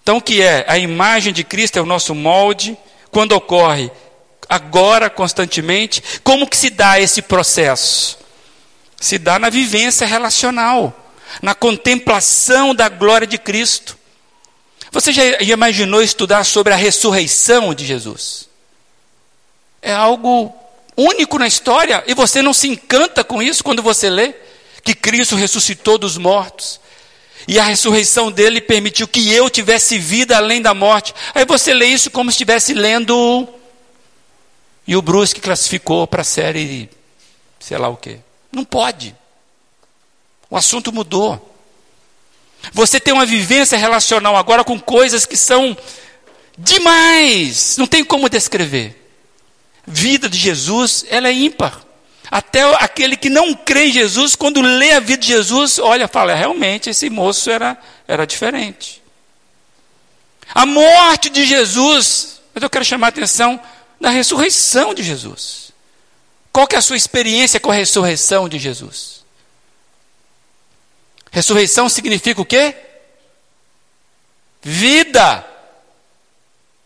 [0.02, 0.66] Então, o que é?
[0.68, 2.78] A imagem de Cristo é o nosso molde.
[3.10, 3.90] Quando ocorre?
[4.50, 6.04] Agora, constantemente.
[6.24, 8.18] Como que se dá esse processo?
[9.00, 10.94] Se dá na vivência relacional,
[11.42, 13.98] na contemplação da glória de Cristo.
[14.92, 18.48] Você já imaginou estudar sobre a ressurreição de Jesus?
[19.82, 20.54] É algo
[20.98, 24.34] único na história e você não se encanta com isso quando você lê
[24.84, 26.80] que Cristo ressuscitou dos mortos.
[27.48, 31.14] E a ressurreição dele permitiu que eu tivesse vida além da morte.
[31.34, 33.48] Aí você lê isso como se estivesse lendo.
[34.88, 36.90] E o Bruce que classificou para a série,
[37.60, 38.20] sei lá o quê.
[38.52, 39.16] Não pode.
[40.50, 41.54] O assunto mudou.
[42.72, 45.76] Você tem uma vivência relacional agora com coisas que são
[46.58, 47.76] demais.
[47.78, 49.03] Não tem como descrever.
[49.86, 51.82] Vida de Jesus, ela é ímpar.
[52.32, 56.34] Até aquele que não crê em Jesus, quando lê a vida de Jesus, olha, fala,
[56.34, 57.78] realmente esse moço era,
[58.08, 59.04] era diferente.
[60.54, 63.60] A morte de Jesus, mas eu quero chamar a atenção
[64.00, 65.72] da ressurreição de Jesus.
[66.52, 69.24] Qual que é a sua experiência com a ressurreição de Jesus?
[71.32, 72.76] Ressurreição significa o quê?
[74.62, 75.46] Vida.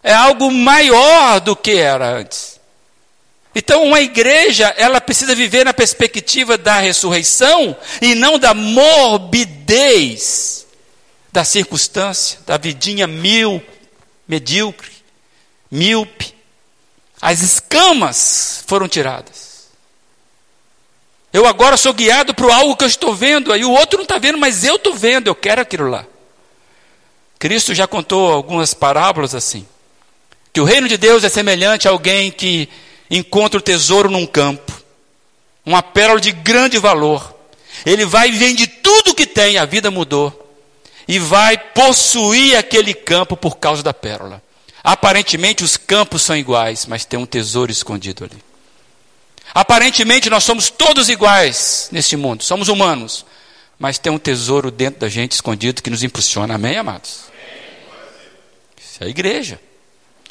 [0.02, 2.57] É algo maior do que era antes.
[3.60, 9.88] Então, uma igreja, ela precisa viver na perspectiva da ressurreição e não da morbidez
[11.32, 13.60] da circunstância, da vidinha mil,
[14.28, 14.92] medíocre,
[15.72, 16.36] míope.
[17.20, 19.70] As escamas foram tiradas.
[21.34, 24.20] Eu agora sou guiado para algo que eu estou vendo, aí o outro não está
[24.20, 26.06] vendo, mas eu estou vendo, eu quero aquilo lá.
[27.40, 29.68] Cristo já contou algumas parábolas assim.
[30.54, 32.70] Que o reino de Deus é semelhante a alguém que
[33.10, 34.72] encontra o tesouro num campo,
[35.66, 37.36] uma pérola de grande valor.
[37.86, 40.44] Ele vai e vende tudo que tem, a vida mudou.
[41.08, 44.42] E vai possuir aquele campo por causa da pérola.
[44.84, 48.44] Aparentemente os campos são iguais, mas tem um tesouro escondido ali.
[49.54, 53.26] Aparentemente nós somos todos iguais neste mundo, somos humanos,
[53.80, 56.56] mas tem um tesouro dentro da gente escondido que nos impulsiona.
[56.56, 57.26] Amém, amados?
[58.78, 59.60] Isso é a igreja.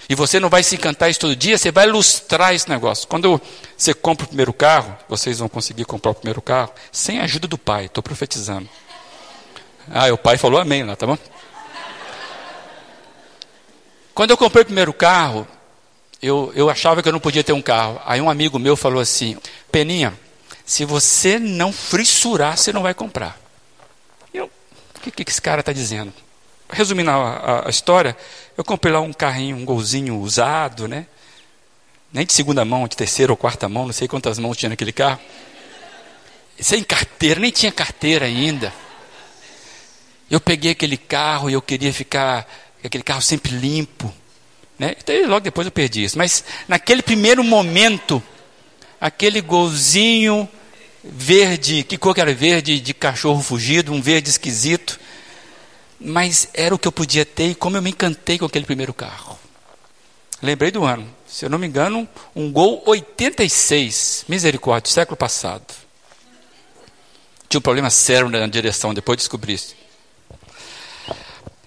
[0.08, 3.08] E você não vai se encantar isso todo dia, você vai ilustrar esse negócio.
[3.08, 3.40] Quando
[3.76, 7.48] você compra o primeiro carro, vocês vão conseguir comprar o primeiro carro, sem a ajuda
[7.48, 8.68] do pai, estou profetizando.
[9.90, 11.18] Ah, o pai falou amém lá, tá bom?
[14.14, 15.46] Quando eu comprei o primeiro carro,
[16.22, 18.00] eu, eu achava que eu não podia ter um carro.
[18.04, 19.36] Aí um amigo meu falou assim:
[19.70, 20.14] Peninha,
[20.64, 23.38] se você não frissurar, você não vai comprar.
[24.32, 26.12] Eu, o que, que esse cara está dizendo?
[26.68, 28.16] Resumindo a, a, a história,
[28.56, 31.06] eu comprei lá um carrinho, um golzinho usado, né?
[32.12, 34.92] Nem de segunda mão, de terceira ou quarta mão, não sei quantas mãos tinha naquele
[34.92, 35.20] carro.
[36.58, 38.72] Sem carteira, nem tinha carteira ainda.
[40.30, 42.48] Eu peguei aquele carro e eu queria ficar,
[42.82, 44.12] aquele carro sempre limpo.
[44.78, 44.94] Né?
[44.98, 46.18] Então, logo depois eu perdi isso.
[46.18, 48.22] Mas naquele primeiro momento,
[49.00, 50.48] aquele golzinho
[51.04, 54.98] verde, que cor que era verde de cachorro fugido, um verde esquisito
[56.00, 58.92] mas era o que eu podia ter e como eu me encantei com aquele primeiro
[58.92, 59.38] carro.
[60.42, 65.64] Lembrei do ano, se eu não me engano, um Gol 86, misericórdia, século passado.
[67.48, 69.74] Tinha um problema sério na direção, depois descobri isso.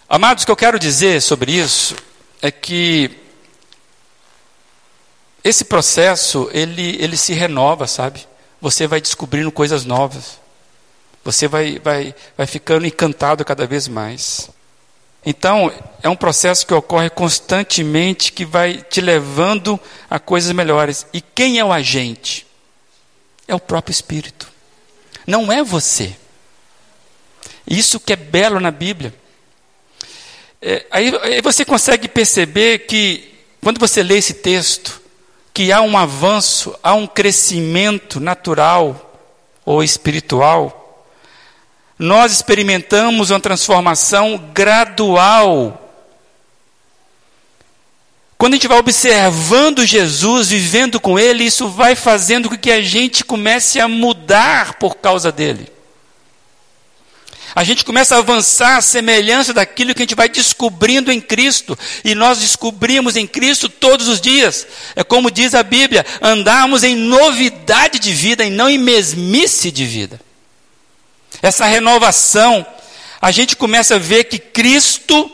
[0.07, 1.95] Amados, o que eu quero dizer sobre isso
[2.41, 3.11] é que
[5.43, 8.27] esse processo, ele, ele se renova, sabe?
[8.61, 10.39] Você vai descobrindo coisas novas.
[11.23, 14.49] Você vai, vai, vai ficando encantado cada vez mais.
[15.25, 21.05] Então, é um processo que ocorre constantemente, que vai te levando a coisas melhores.
[21.13, 22.47] E quem é o agente?
[23.47, 24.47] É o próprio Espírito.
[25.27, 26.15] Não é você.
[27.67, 29.13] Isso que é belo na Bíblia.
[30.61, 35.01] É, aí, aí você consegue perceber que, quando você lê esse texto,
[35.53, 39.21] que há um avanço, há um crescimento natural
[39.65, 40.78] ou espiritual
[41.99, 45.85] nós experimentamos uma transformação gradual.
[48.37, 52.81] Quando a gente vai observando Jesus, vivendo com Ele, isso vai fazendo com que a
[52.81, 55.69] gente comece a mudar por causa dele.
[57.53, 61.77] A gente começa a avançar a semelhança daquilo que a gente vai descobrindo em Cristo.
[62.05, 64.65] E nós descobrimos em Cristo todos os dias.
[64.95, 69.83] É como diz a Bíblia: andarmos em novidade de vida e não em mesmice de
[69.83, 70.28] vida.
[71.41, 72.65] Essa renovação,
[73.21, 75.31] a gente começa a ver que Cristo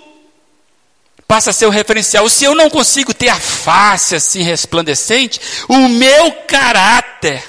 [1.27, 2.27] passa a ser o referencial.
[2.29, 7.43] Se eu não consigo ter a face assim resplandecente, o meu caráter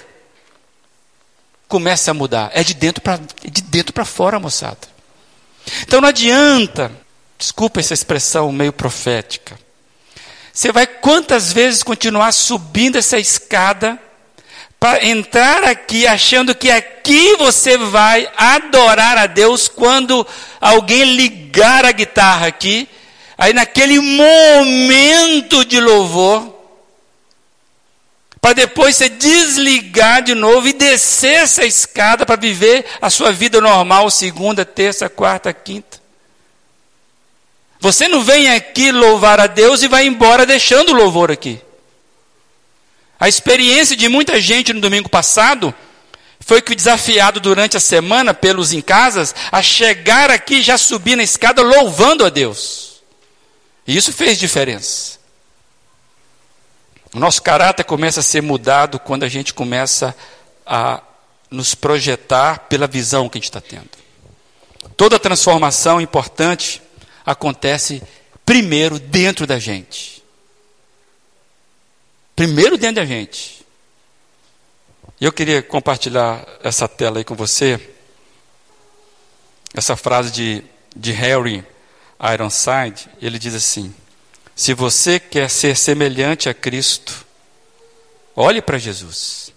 [1.69, 2.51] começa a mudar.
[2.55, 4.97] É de dentro para é de dentro para fora, moçada.
[5.83, 6.93] Então não adianta,
[7.39, 9.59] desculpa essa expressão meio profética.
[10.53, 14.01] Você vai quantas vezes continuar subindo essa escada
[14.79, 20.27] para entrar aqui achando que aqui você vai adorar a Deus quando
[20.61, 22.89] alguém ligar a guitarra aqui,
[23.39, 26.55] aí naquele momento de louvor,
[28.41, 33.61] para depois você desligar de novo e descer essa escada para viver a sua vida
[33.61, 36.01] normal, segunda, terça, quarta, quinta.
[37.81, 41.61] Você não vem aqui louvar a Deus e vai embora deixando o louvor aqui.
[43.19, 45.75] A experiência de muita gente no domingo passado
[46.41, 51.23] foi que desafiado durante a semana pelos em casas a chegar aqui já subir na
[51.23, 53.03] escada louvando a Deus.
[53.87, 55.19] E isso fez diferença.
[57.14, 60.14] O nosso caráter começa a ser mudado quando a gente começa
[60.67, 61.03] a
[61.51, 63.89] nos projetar pela visão que a gente está tendo.
[64.97, 66.83] Toda transformação importante
[67.25, 68.03] acontece
[68.45, 70.16] primeiro dentro da gente.
[72.37, 73.64] Primeiro dentro da gente.
[75.18, 77.80] Eu queria compartilhar essa tela aí com você.
[79.72, 80.62] Essa frase de,
[80.95, 81.64] de Harry
[82.20, 83.95] Ironside, ele diz assim:
[84.55, 87.26] se você quer ser semelhante a Cristo,
[88.34, 89.53] olhe para Jesus.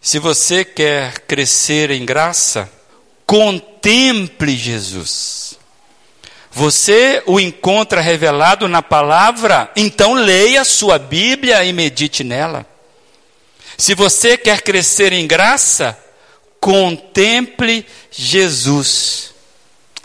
[0.00, 2.70] Se você quer crescer em graça,
[3.26, 5.43] contemple Jesus.
[6.54, 12.64] Você o encontra revelado na palavra, então leia sua Bíblia e medite nela.
[13.76, 15.98] Se você quer crescer em graça,
[16.60, 19.34] contemple Jesus.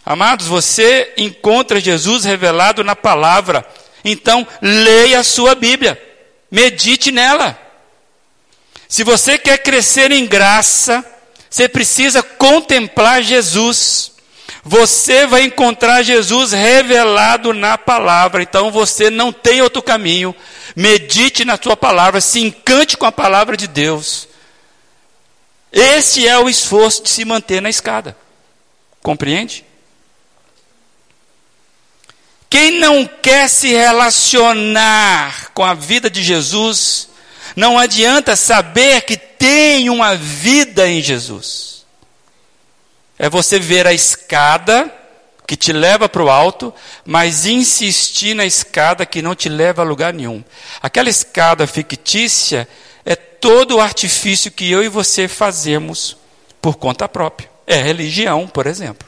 [0.03, 3.63] Amados, você encontra Jesus revelado na palavra.
[4.03, 6.01] Então, leia a sua Bíblia.
[6.49, 7.59] Medite nela.
[8.87, 11.05] Se você quer crescer em graça,
[11.47, 14.08] você precisa contemplar Jesus.
[14.63, 18.43] Você vai encontrar Jesus revelado na palavra.
[18.43, 20.35] Então você não tem outro caminho.
[20.75, 24.27] Medite na sua palavra, se encante com a palavra de Deus.
[25.71, 28.17] Esse é o esforço de se manter na escada.
[29.01, 29.65] Compreende?
[32.49, 37.09] Quem não quer se relacionar com a vida de Jesus,
[37.55, 41.78] não adianta saber que tem uma vida em Jesus.
[43.19, 44.91] É você ver a escada
[45.45, 49.85] que te leva para o alto, mas insistir na escada que não te leva a
[49.85, 50.43] lugar nenhum.
[50.81, 52.67] Aquela escada fictícia
[53.03, 56.15] é todo o artifício que eu e você fazemos
[56.61, 57.49] por conta própria.
[57.67, 59.07] É religião, por exemplo.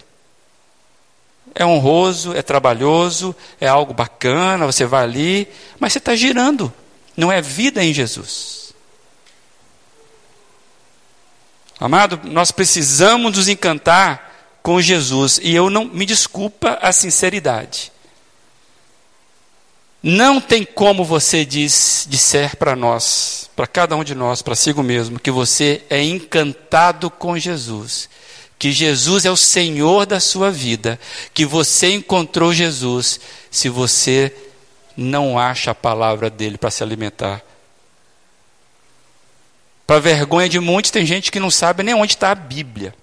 [1.54, 5.48] É honroso, é trabalhoso, é algo bacana, você vai ali,
[5.80, 6.74] mas você está girando.
[7.16, 8.61] Não é vida em Jesus.
[11.82, 15.40] Amado, nós precisamos nos encantar com Jesus.
[15.42, 17.92] E eu não, me desculpa a sinceridade.
[20.04, 24.72] Não tem como você diz, disser para nós, para cada um de nós, para si
[24.76, 28.08] mesmo, que você é encantado com Jesus
[28.60, 31.00] que Jesus é o Senhor da sua vida,
[31.34, 33.20] que você encontrou Jesus,
[33.50, 34.32] se você
[34.96, 37.42] não acha a palavra dele para se alimentar.
[39.92, 42.96] Para vergonha de muitos, tem gente que não sabe nem onde está a Bíblia.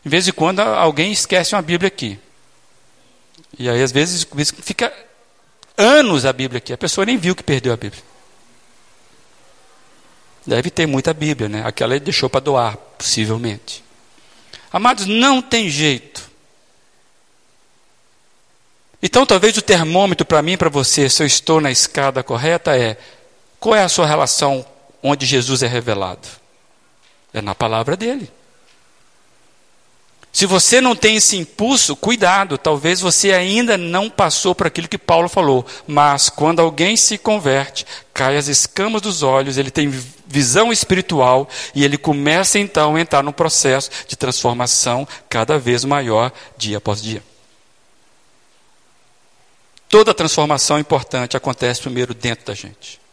[0.00, 2.20] De vez em quando alguém esquece uma Bíblia aqui.
[3.58, 4.24] E aí, às vezes,
[4.62, 4.94] fica
[5.76, 6.72] anos a Bíblia aqui.
[6.72, 8.00] A pessoa nem viu que perdeu a Bíblia.
[10.46, 11.64] Deve ter muita Bíblia, né?
[11.66, 13.82] Aquela ele deixou para doar, possivelmente.
[14.72, 16.30] Amados, não tem jeito.
[19.02, 22.76] Então, talvez o termômetro para mim e para você, se eu estou na escada correta,
[22.76, 22.96] é
[23.66, 24.64] qual é a sua relação
[25.02, 26.28] onde Jesus é revelado?
[27.34, 28.30] É na palavra dele.
[30.32, 34.96] Se você não tem esse impulso, cuidado, talvez você ainda não passou por aquilo que
[34.96, 35.66] Paulo falou.
[35.84, 39.88] Mas quando alguém se converte, cai as escamas dos olhos, ele tem
[40.28, 46.30] visão espiritual e ele começa então a entrar num processo de transformação cada vez maior
[46.56, 47.20] dia após dia.
[49.88, 53.04] Toda transformação importante acontece primeiro dentro da gente.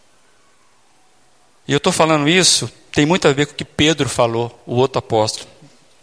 [1.67, 4.75] E eu estou falando isso, tem muito a ver com o que Pedro falou, o
[4.75, 5.47] outro apóstolo.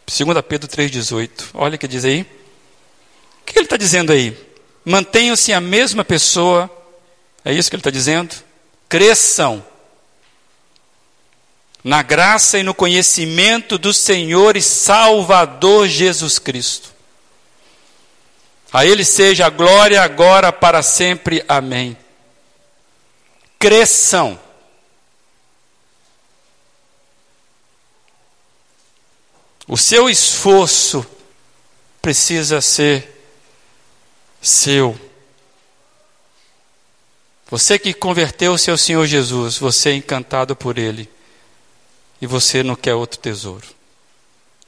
[0.07, 1.51] 2 Pedro 3,18.
[1.55, 2.23] Olha o que diz aí.
[2.23, 4.37] O que ele está dizendo aí?
[4.85, 6.69] Mantenham-se a mesma pessoa.
[7.45, 8.35] É isso que ele está dizendo?
[8.89, 9.65] Cresçam
[11.83, 16.91] na graça e no conhecimento do Senhor e Salvador Jesus Cristo.
[18.73, 21.45] A Ele seja a glória agora para sempre.
[21.49, 21.97] Amém.
[23.59, 24.39] Cresçam.
[29.73, 31.07] O seu esforço
[32.03, 33.25] precisa ser
[34.43, 34.99] seu.
[37.49, 41.09] Você que converteu-se ao Senhor Jesus, você é encantado por Ele.
[42.21, 43.65] E você não quer outro tesouro.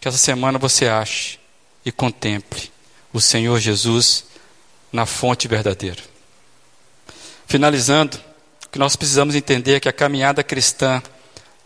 [0.01, 1.41] Que essa semana você ache
[1.85, 2.71] e contemple
[3.13, 4.27] o Senhor Jesus
[4.93, 6.01] na fonte verdadeira.
[7.49, 8.21] Finalizando,
[8.67, 11.03] o que nós precisamos entender é que a caminhada cristã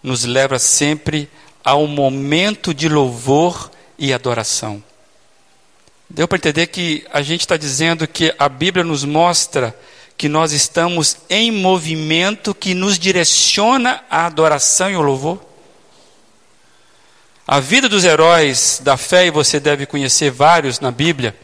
[0.03, 4.81] nos leva sempre a ao momento de louvor e adoração.
[6.09, 9.77] Deu para entender que a gente está dizendo que a Bíblia nos mostra
[10.17, 15.45] que nós estamos em movimento que nos direciona à adoração e ao louvor?
[17.45, 21.37] A vida dos heróis da fé, e você deve conhecer vários na Bíblia,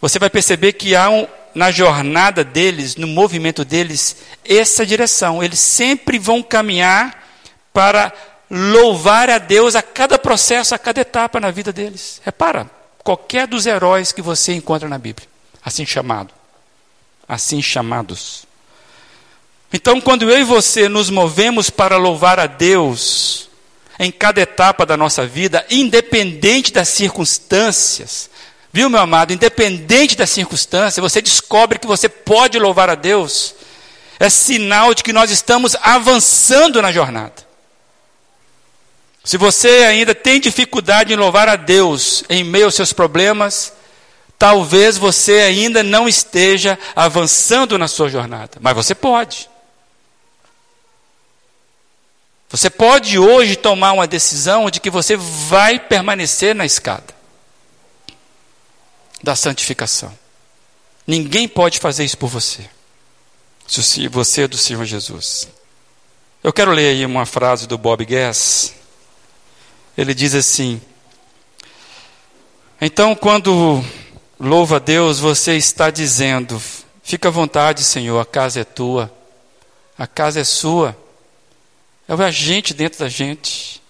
[0.00, 4.18] você vai perceber que há um, na jornada deles, no movimento deles,
[4.48, 5.42] essa direção.
[5.42, 7.26] Eles sempre vão caminhar
[7.72, 8.12] para
[8.50, 12.20] louvar a Deus a cada processo, a cada etapa na vida deles.
[12.24, 12.70] Repara,
[13.02, 15.28] qualquer dos heróis que você encontra na Bíblia,
[15.64, 16.32] assim chamado,
[17.28, 18.46] assim chamados.
[19.72, 23.48] Então, quando eu e você nos movemos para louvar a Deus
[23.98, 28.30] em cada etapa da nossa vida, independente das circunstâncias,
[28.72, 29.32] viu, meu amado?
[29.32, 33.54] Independente das circunstâncias, você descobre que você pode louvar a Deus,
[34.18, 37.45] é sinal de que nós estamos avançando na jornada.
[39.26, 43.72] Se você ainda tem dificuldade em louvar a Deus em meio aos seus problemas,
[44.38, 49.50] talvez você ainda não esteja avançando na sua jornada, mas você pode.
[52.48, 57.12] Você pode hoje tomar uma decisão de que você vai permanecer na escada
[59.20, 60.16] da santificação.
[61.04, 62.70] Ninguém pode fazer isso por você.
[63.66, 65.48] Se você é do Senhor Jesus.
[66.44, 68.72] Eu quero ler aí uma frase do Bob Gass,
[69.96, 70.80] ele diz assim:
[72.80, 73.82] Então, quando
[74.38, 76.60] louva a Deus, você está dizendo:
[77.02, 79.12] Fica à vontade, Senhor, a casa é tua,
[79.98, 80.96] a casa é sua,
[82.08, 83.82] é o agente dentro da gente.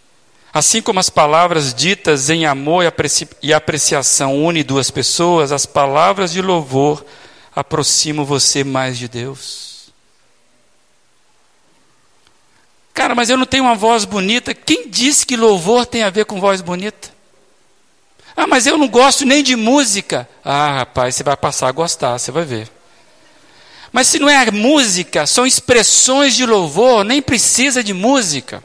[0.53, 2.83] Assim como as palavras ditas em amor
[3.43, 7.05] e apreciação unem duas pessoas, as palavras de louvor
[7.55, 9.76] aproximam você mais de Deus.
[12.97, 14.55] Cara, mas eu não tenho uma voz bonita.
[14.55, 17.11] Quem disse que louvor tem a ver com voz bonita?
[18.35, 20.27] Ah, mas eu não gosto nem de música.
[20.43, 22.71] Ah, rapaz, você vai passar a gostar, você vai ver.
[23.93, 28.65] Mas se não é música, são expressões de louvor, nem precisa de música.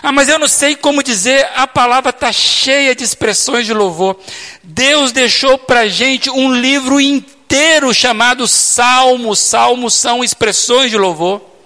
[0.00, 4.16] Ah, mas eu não sei como dizer, a palavra está cheia de expressões de louvor.
[4.62, 9.40] Deus deixou para a gente um livro inteiro chamado Salmos.
[9.40, 11.57] Salmos são expressões de louvor.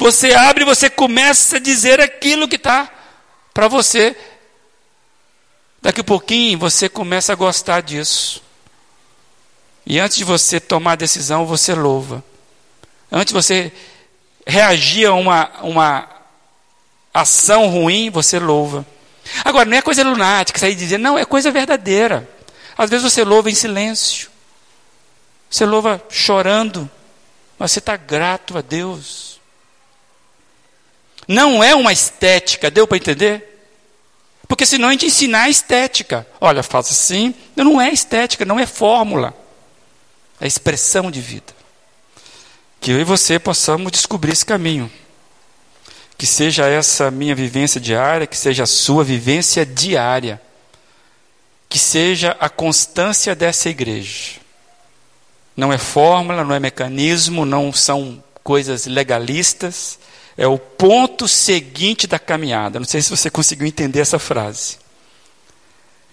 [0.00, 2.90] Você abre e você começa a dizer aquilo que está
[3.52, 4.16] para você.
[5.82, 8.42] Daqui a pouquinho você começa a gostar disso.
[9.84, 12.24] E antes de você tomar a decisão, você louva.
[13.12, 13.72] Antes de você
[14.46, 16.08] reagir a uma, uma
[17.12, 18.86] ação ruim, você louva.
[19.44, 22.26] Agora, não é coisa lunática sair dizendo, não, é coisa verdadeira.
[22.74, 24.30] Às vezes você louva em silêncio.
[25.50, 26.90] Você louva chorando.
[27.58, 29.39] Mas você está grato a Deus.
[31.30, 33.62] Não é uma estética, deu para entender?
[34.48, 36.26] Porque senão a gente ensinar a estética.
[36.40, 37.32] Olha, faz assim.
[37.54, 39.32] Não é estética, não é fórmula.
[40.40, 41.54] É expressão de vida.
[42.80, 44.90] Que eu e você possamos descobrir esse caminho.
[46.18, 50.42] Que seja essa minha vivência diária, que seja a sua vivência diária.
[51.68, 54.40] Que seja a constância dessa igreja.
[55.56, 59.96] Não é fórmula, não é mecanismo, não são coisas legalistas
[60.40, 62.80] é o ponto seguinte da caminhada.
[62.80, 64.78] Não sei se você conseguiu entender essa frase.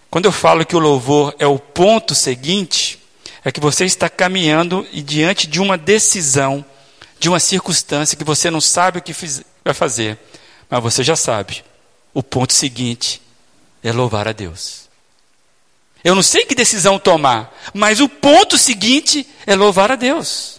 [0.10, 3.00] Quando eu falo que o louvor é o ponto seguinte,
[3.46, 6.66] é que você está caminhando e diante de uma decisão,
[7.18, 9.14] de uma circunstância que você não sabe o que
[9.64, 10.20] vai fazer,
[10.70, 11.64] mas você já sabe.
[12.14, 13.22] O ponto seguinte
[13.82, 14.90] é louvar a Deus.
[16.04, 20.57] Eu não sei que decisão tomar, mas o ponto seguinte é louvar a Deus.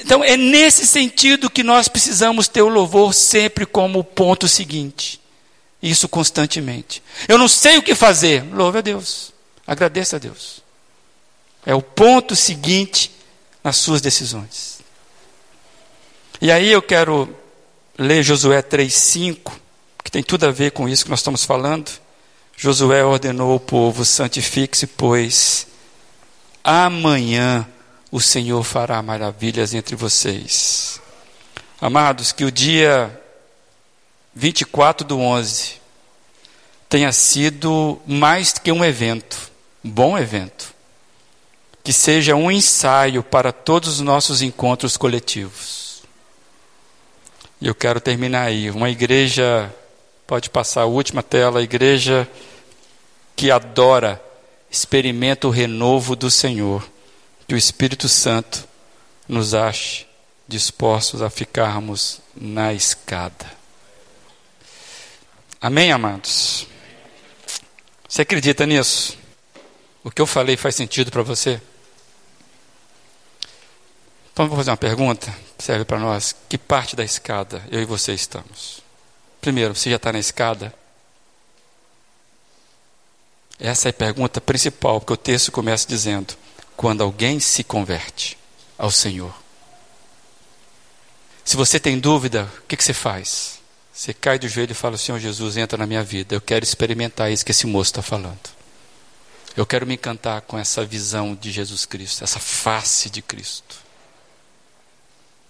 [0.00, 5.20] Então é nesse sentido que nós precisamos ter o louvor sempre como ponto seguinte.
[5.82, 7.02] Isso constantemente.
[7.28, 8.44] Eu não sei o que fazer.
[8.52, 9.32] Louve a Deus.
[9.66, 10.62] Agradeça a Deus.
[11.64, 13.10] É o ponto seguinte
[13.62, 14.78] nas suas decisões.
[16.40, 17.28] E aí eu quero
[17.98, 19.52] ler Josué 3,5,
[20.04, 21.90] que tem tudo a ver com isso que nós estamos falando.
[22.56, 25.66] Josué ordenou ao povo: santifique-se, pois
[26.62, 27.66] amanhã
[28.10, 31.00] o Senhor fará maravilhas entre vocês.
[31.80, 33.20] Amados, que o dia
[34.34, 35.74] 24 do 11
[36.88, 39.50] tenha sido mais que um evento,
[39.84, 40.74] um bom evento.
[41.84, 46.02] Que seja um ensaio para todos os nossos encontros coletivos.
[47.60, 48.70] E eu quero terminar aí.
[48.70, 49.74] Uma igreja,
[50.26, 52.28] pode passar a última tela, a igreja
[53.34, 54.22] que adora,
[54.70, 56.84] experimenta o renovo do Senhor.
[57.48, 58.68] Que o Espírito Santo
[59.26, 60.06] nos ache
[60.46, 63.50] dispostos a ficarmos na escada.
[65.58, 66.66] Amém, amados?
[68.06, 69.18] Você acredita nisso?
[70.04, 71.60] O que eu falei faz sentido para você?
[74.32, 76.36] Então, vou fazer uma pergunta, serve para nós.
[76.48, 78.82] Que parte da escada eu e você estamos?
[79.40, 80.72] Primeiro, você já está na escada?
[83.58, 86.36] Essa é a pergunta principal, porque o texto começa dizendo:
[86.78, 88.38] quando alguém se converte
[88.78, 89.34] ao Senhor.
[91.44, 93.58] Se você tem dúvida, o que, que você faz?
[93.92, 96.36] Você cai do joelho e fala: Senhor Jesus, entra na minha vida.
[96.36, 98.38] Eu quero experimentar isso que esse moço está falando.
[99.56, 103.74] Eu quero me encantar com essa visão de Jesus Cristo, essa face de Cristo.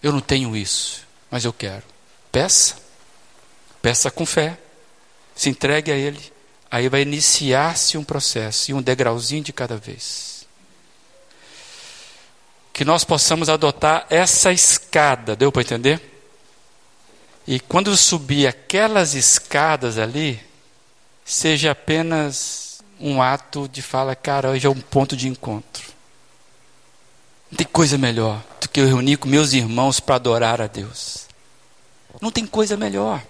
[0.02, 1.84] Eu não tenho isso, mas eu quero.
[2.32, 2.76] Peça.
[3.82, 4.58] Peça com fé.
[5.36, 6.32] Se entregue a Ele.
[6.70, 10.37] Aí vai iniciar-se um processo e um degrauzinho de cada vez.
[12.78, 16.00] Que nós possamos adotar essa escada, deu para entender?
[17.44, 20.40] E quando subir aquelas escadas ali,
[21.24, 25.82] seja apenas um ato de fala, cara, hoje é um ponto de encontro.
[27.50, 31.26] Não tem coisa melhor do que eu reunir com meus irmãos para adorar a Deus.
[32.20, 33.20] Não tem coisa melhor.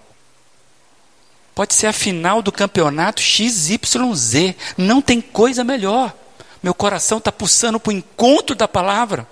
[1.55, 4.55] Pode ser a final do campeonato XYZ.
[4.77, 6.15] Não tem coisa melhor.
[6.63, 9.27] Meu coração está pulsando para o encontro da palavra.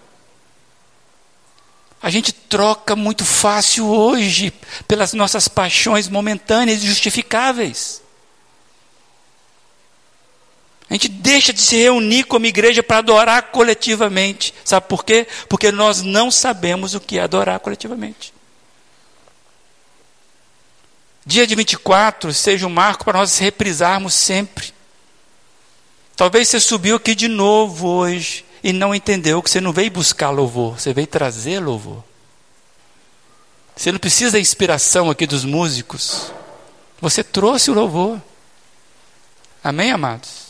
[2.02, 4.52] A gente troca muito fácil hoje
[4.86, 8.02] pelas nossas paixões momentâneas e justificáveis.
[10.88, 14.54] A gente deixa de se reunir como igreja para adorar coletivamente.
[14.64, 15.26] Sabe por quê?
[15.48, 18.32] Porque nós não sabemos o que é adorar coletivamente.
[21.24, 24.72] Dia de 24 seja um marco para nós reprisarmos sempre.
[26.14, 30.30] Talvez você subiu aqui de novo hoje e não entendeu que você não veio buscar
[30.30, 32.02] louvor, você veio trazer louvor.
[33.76, 36.32] Você não precisa da inspiração aqui dos músicos.
[37.00, 38.20] Você trouxe o louvor.
[39.62, 40.45] Amém, amados?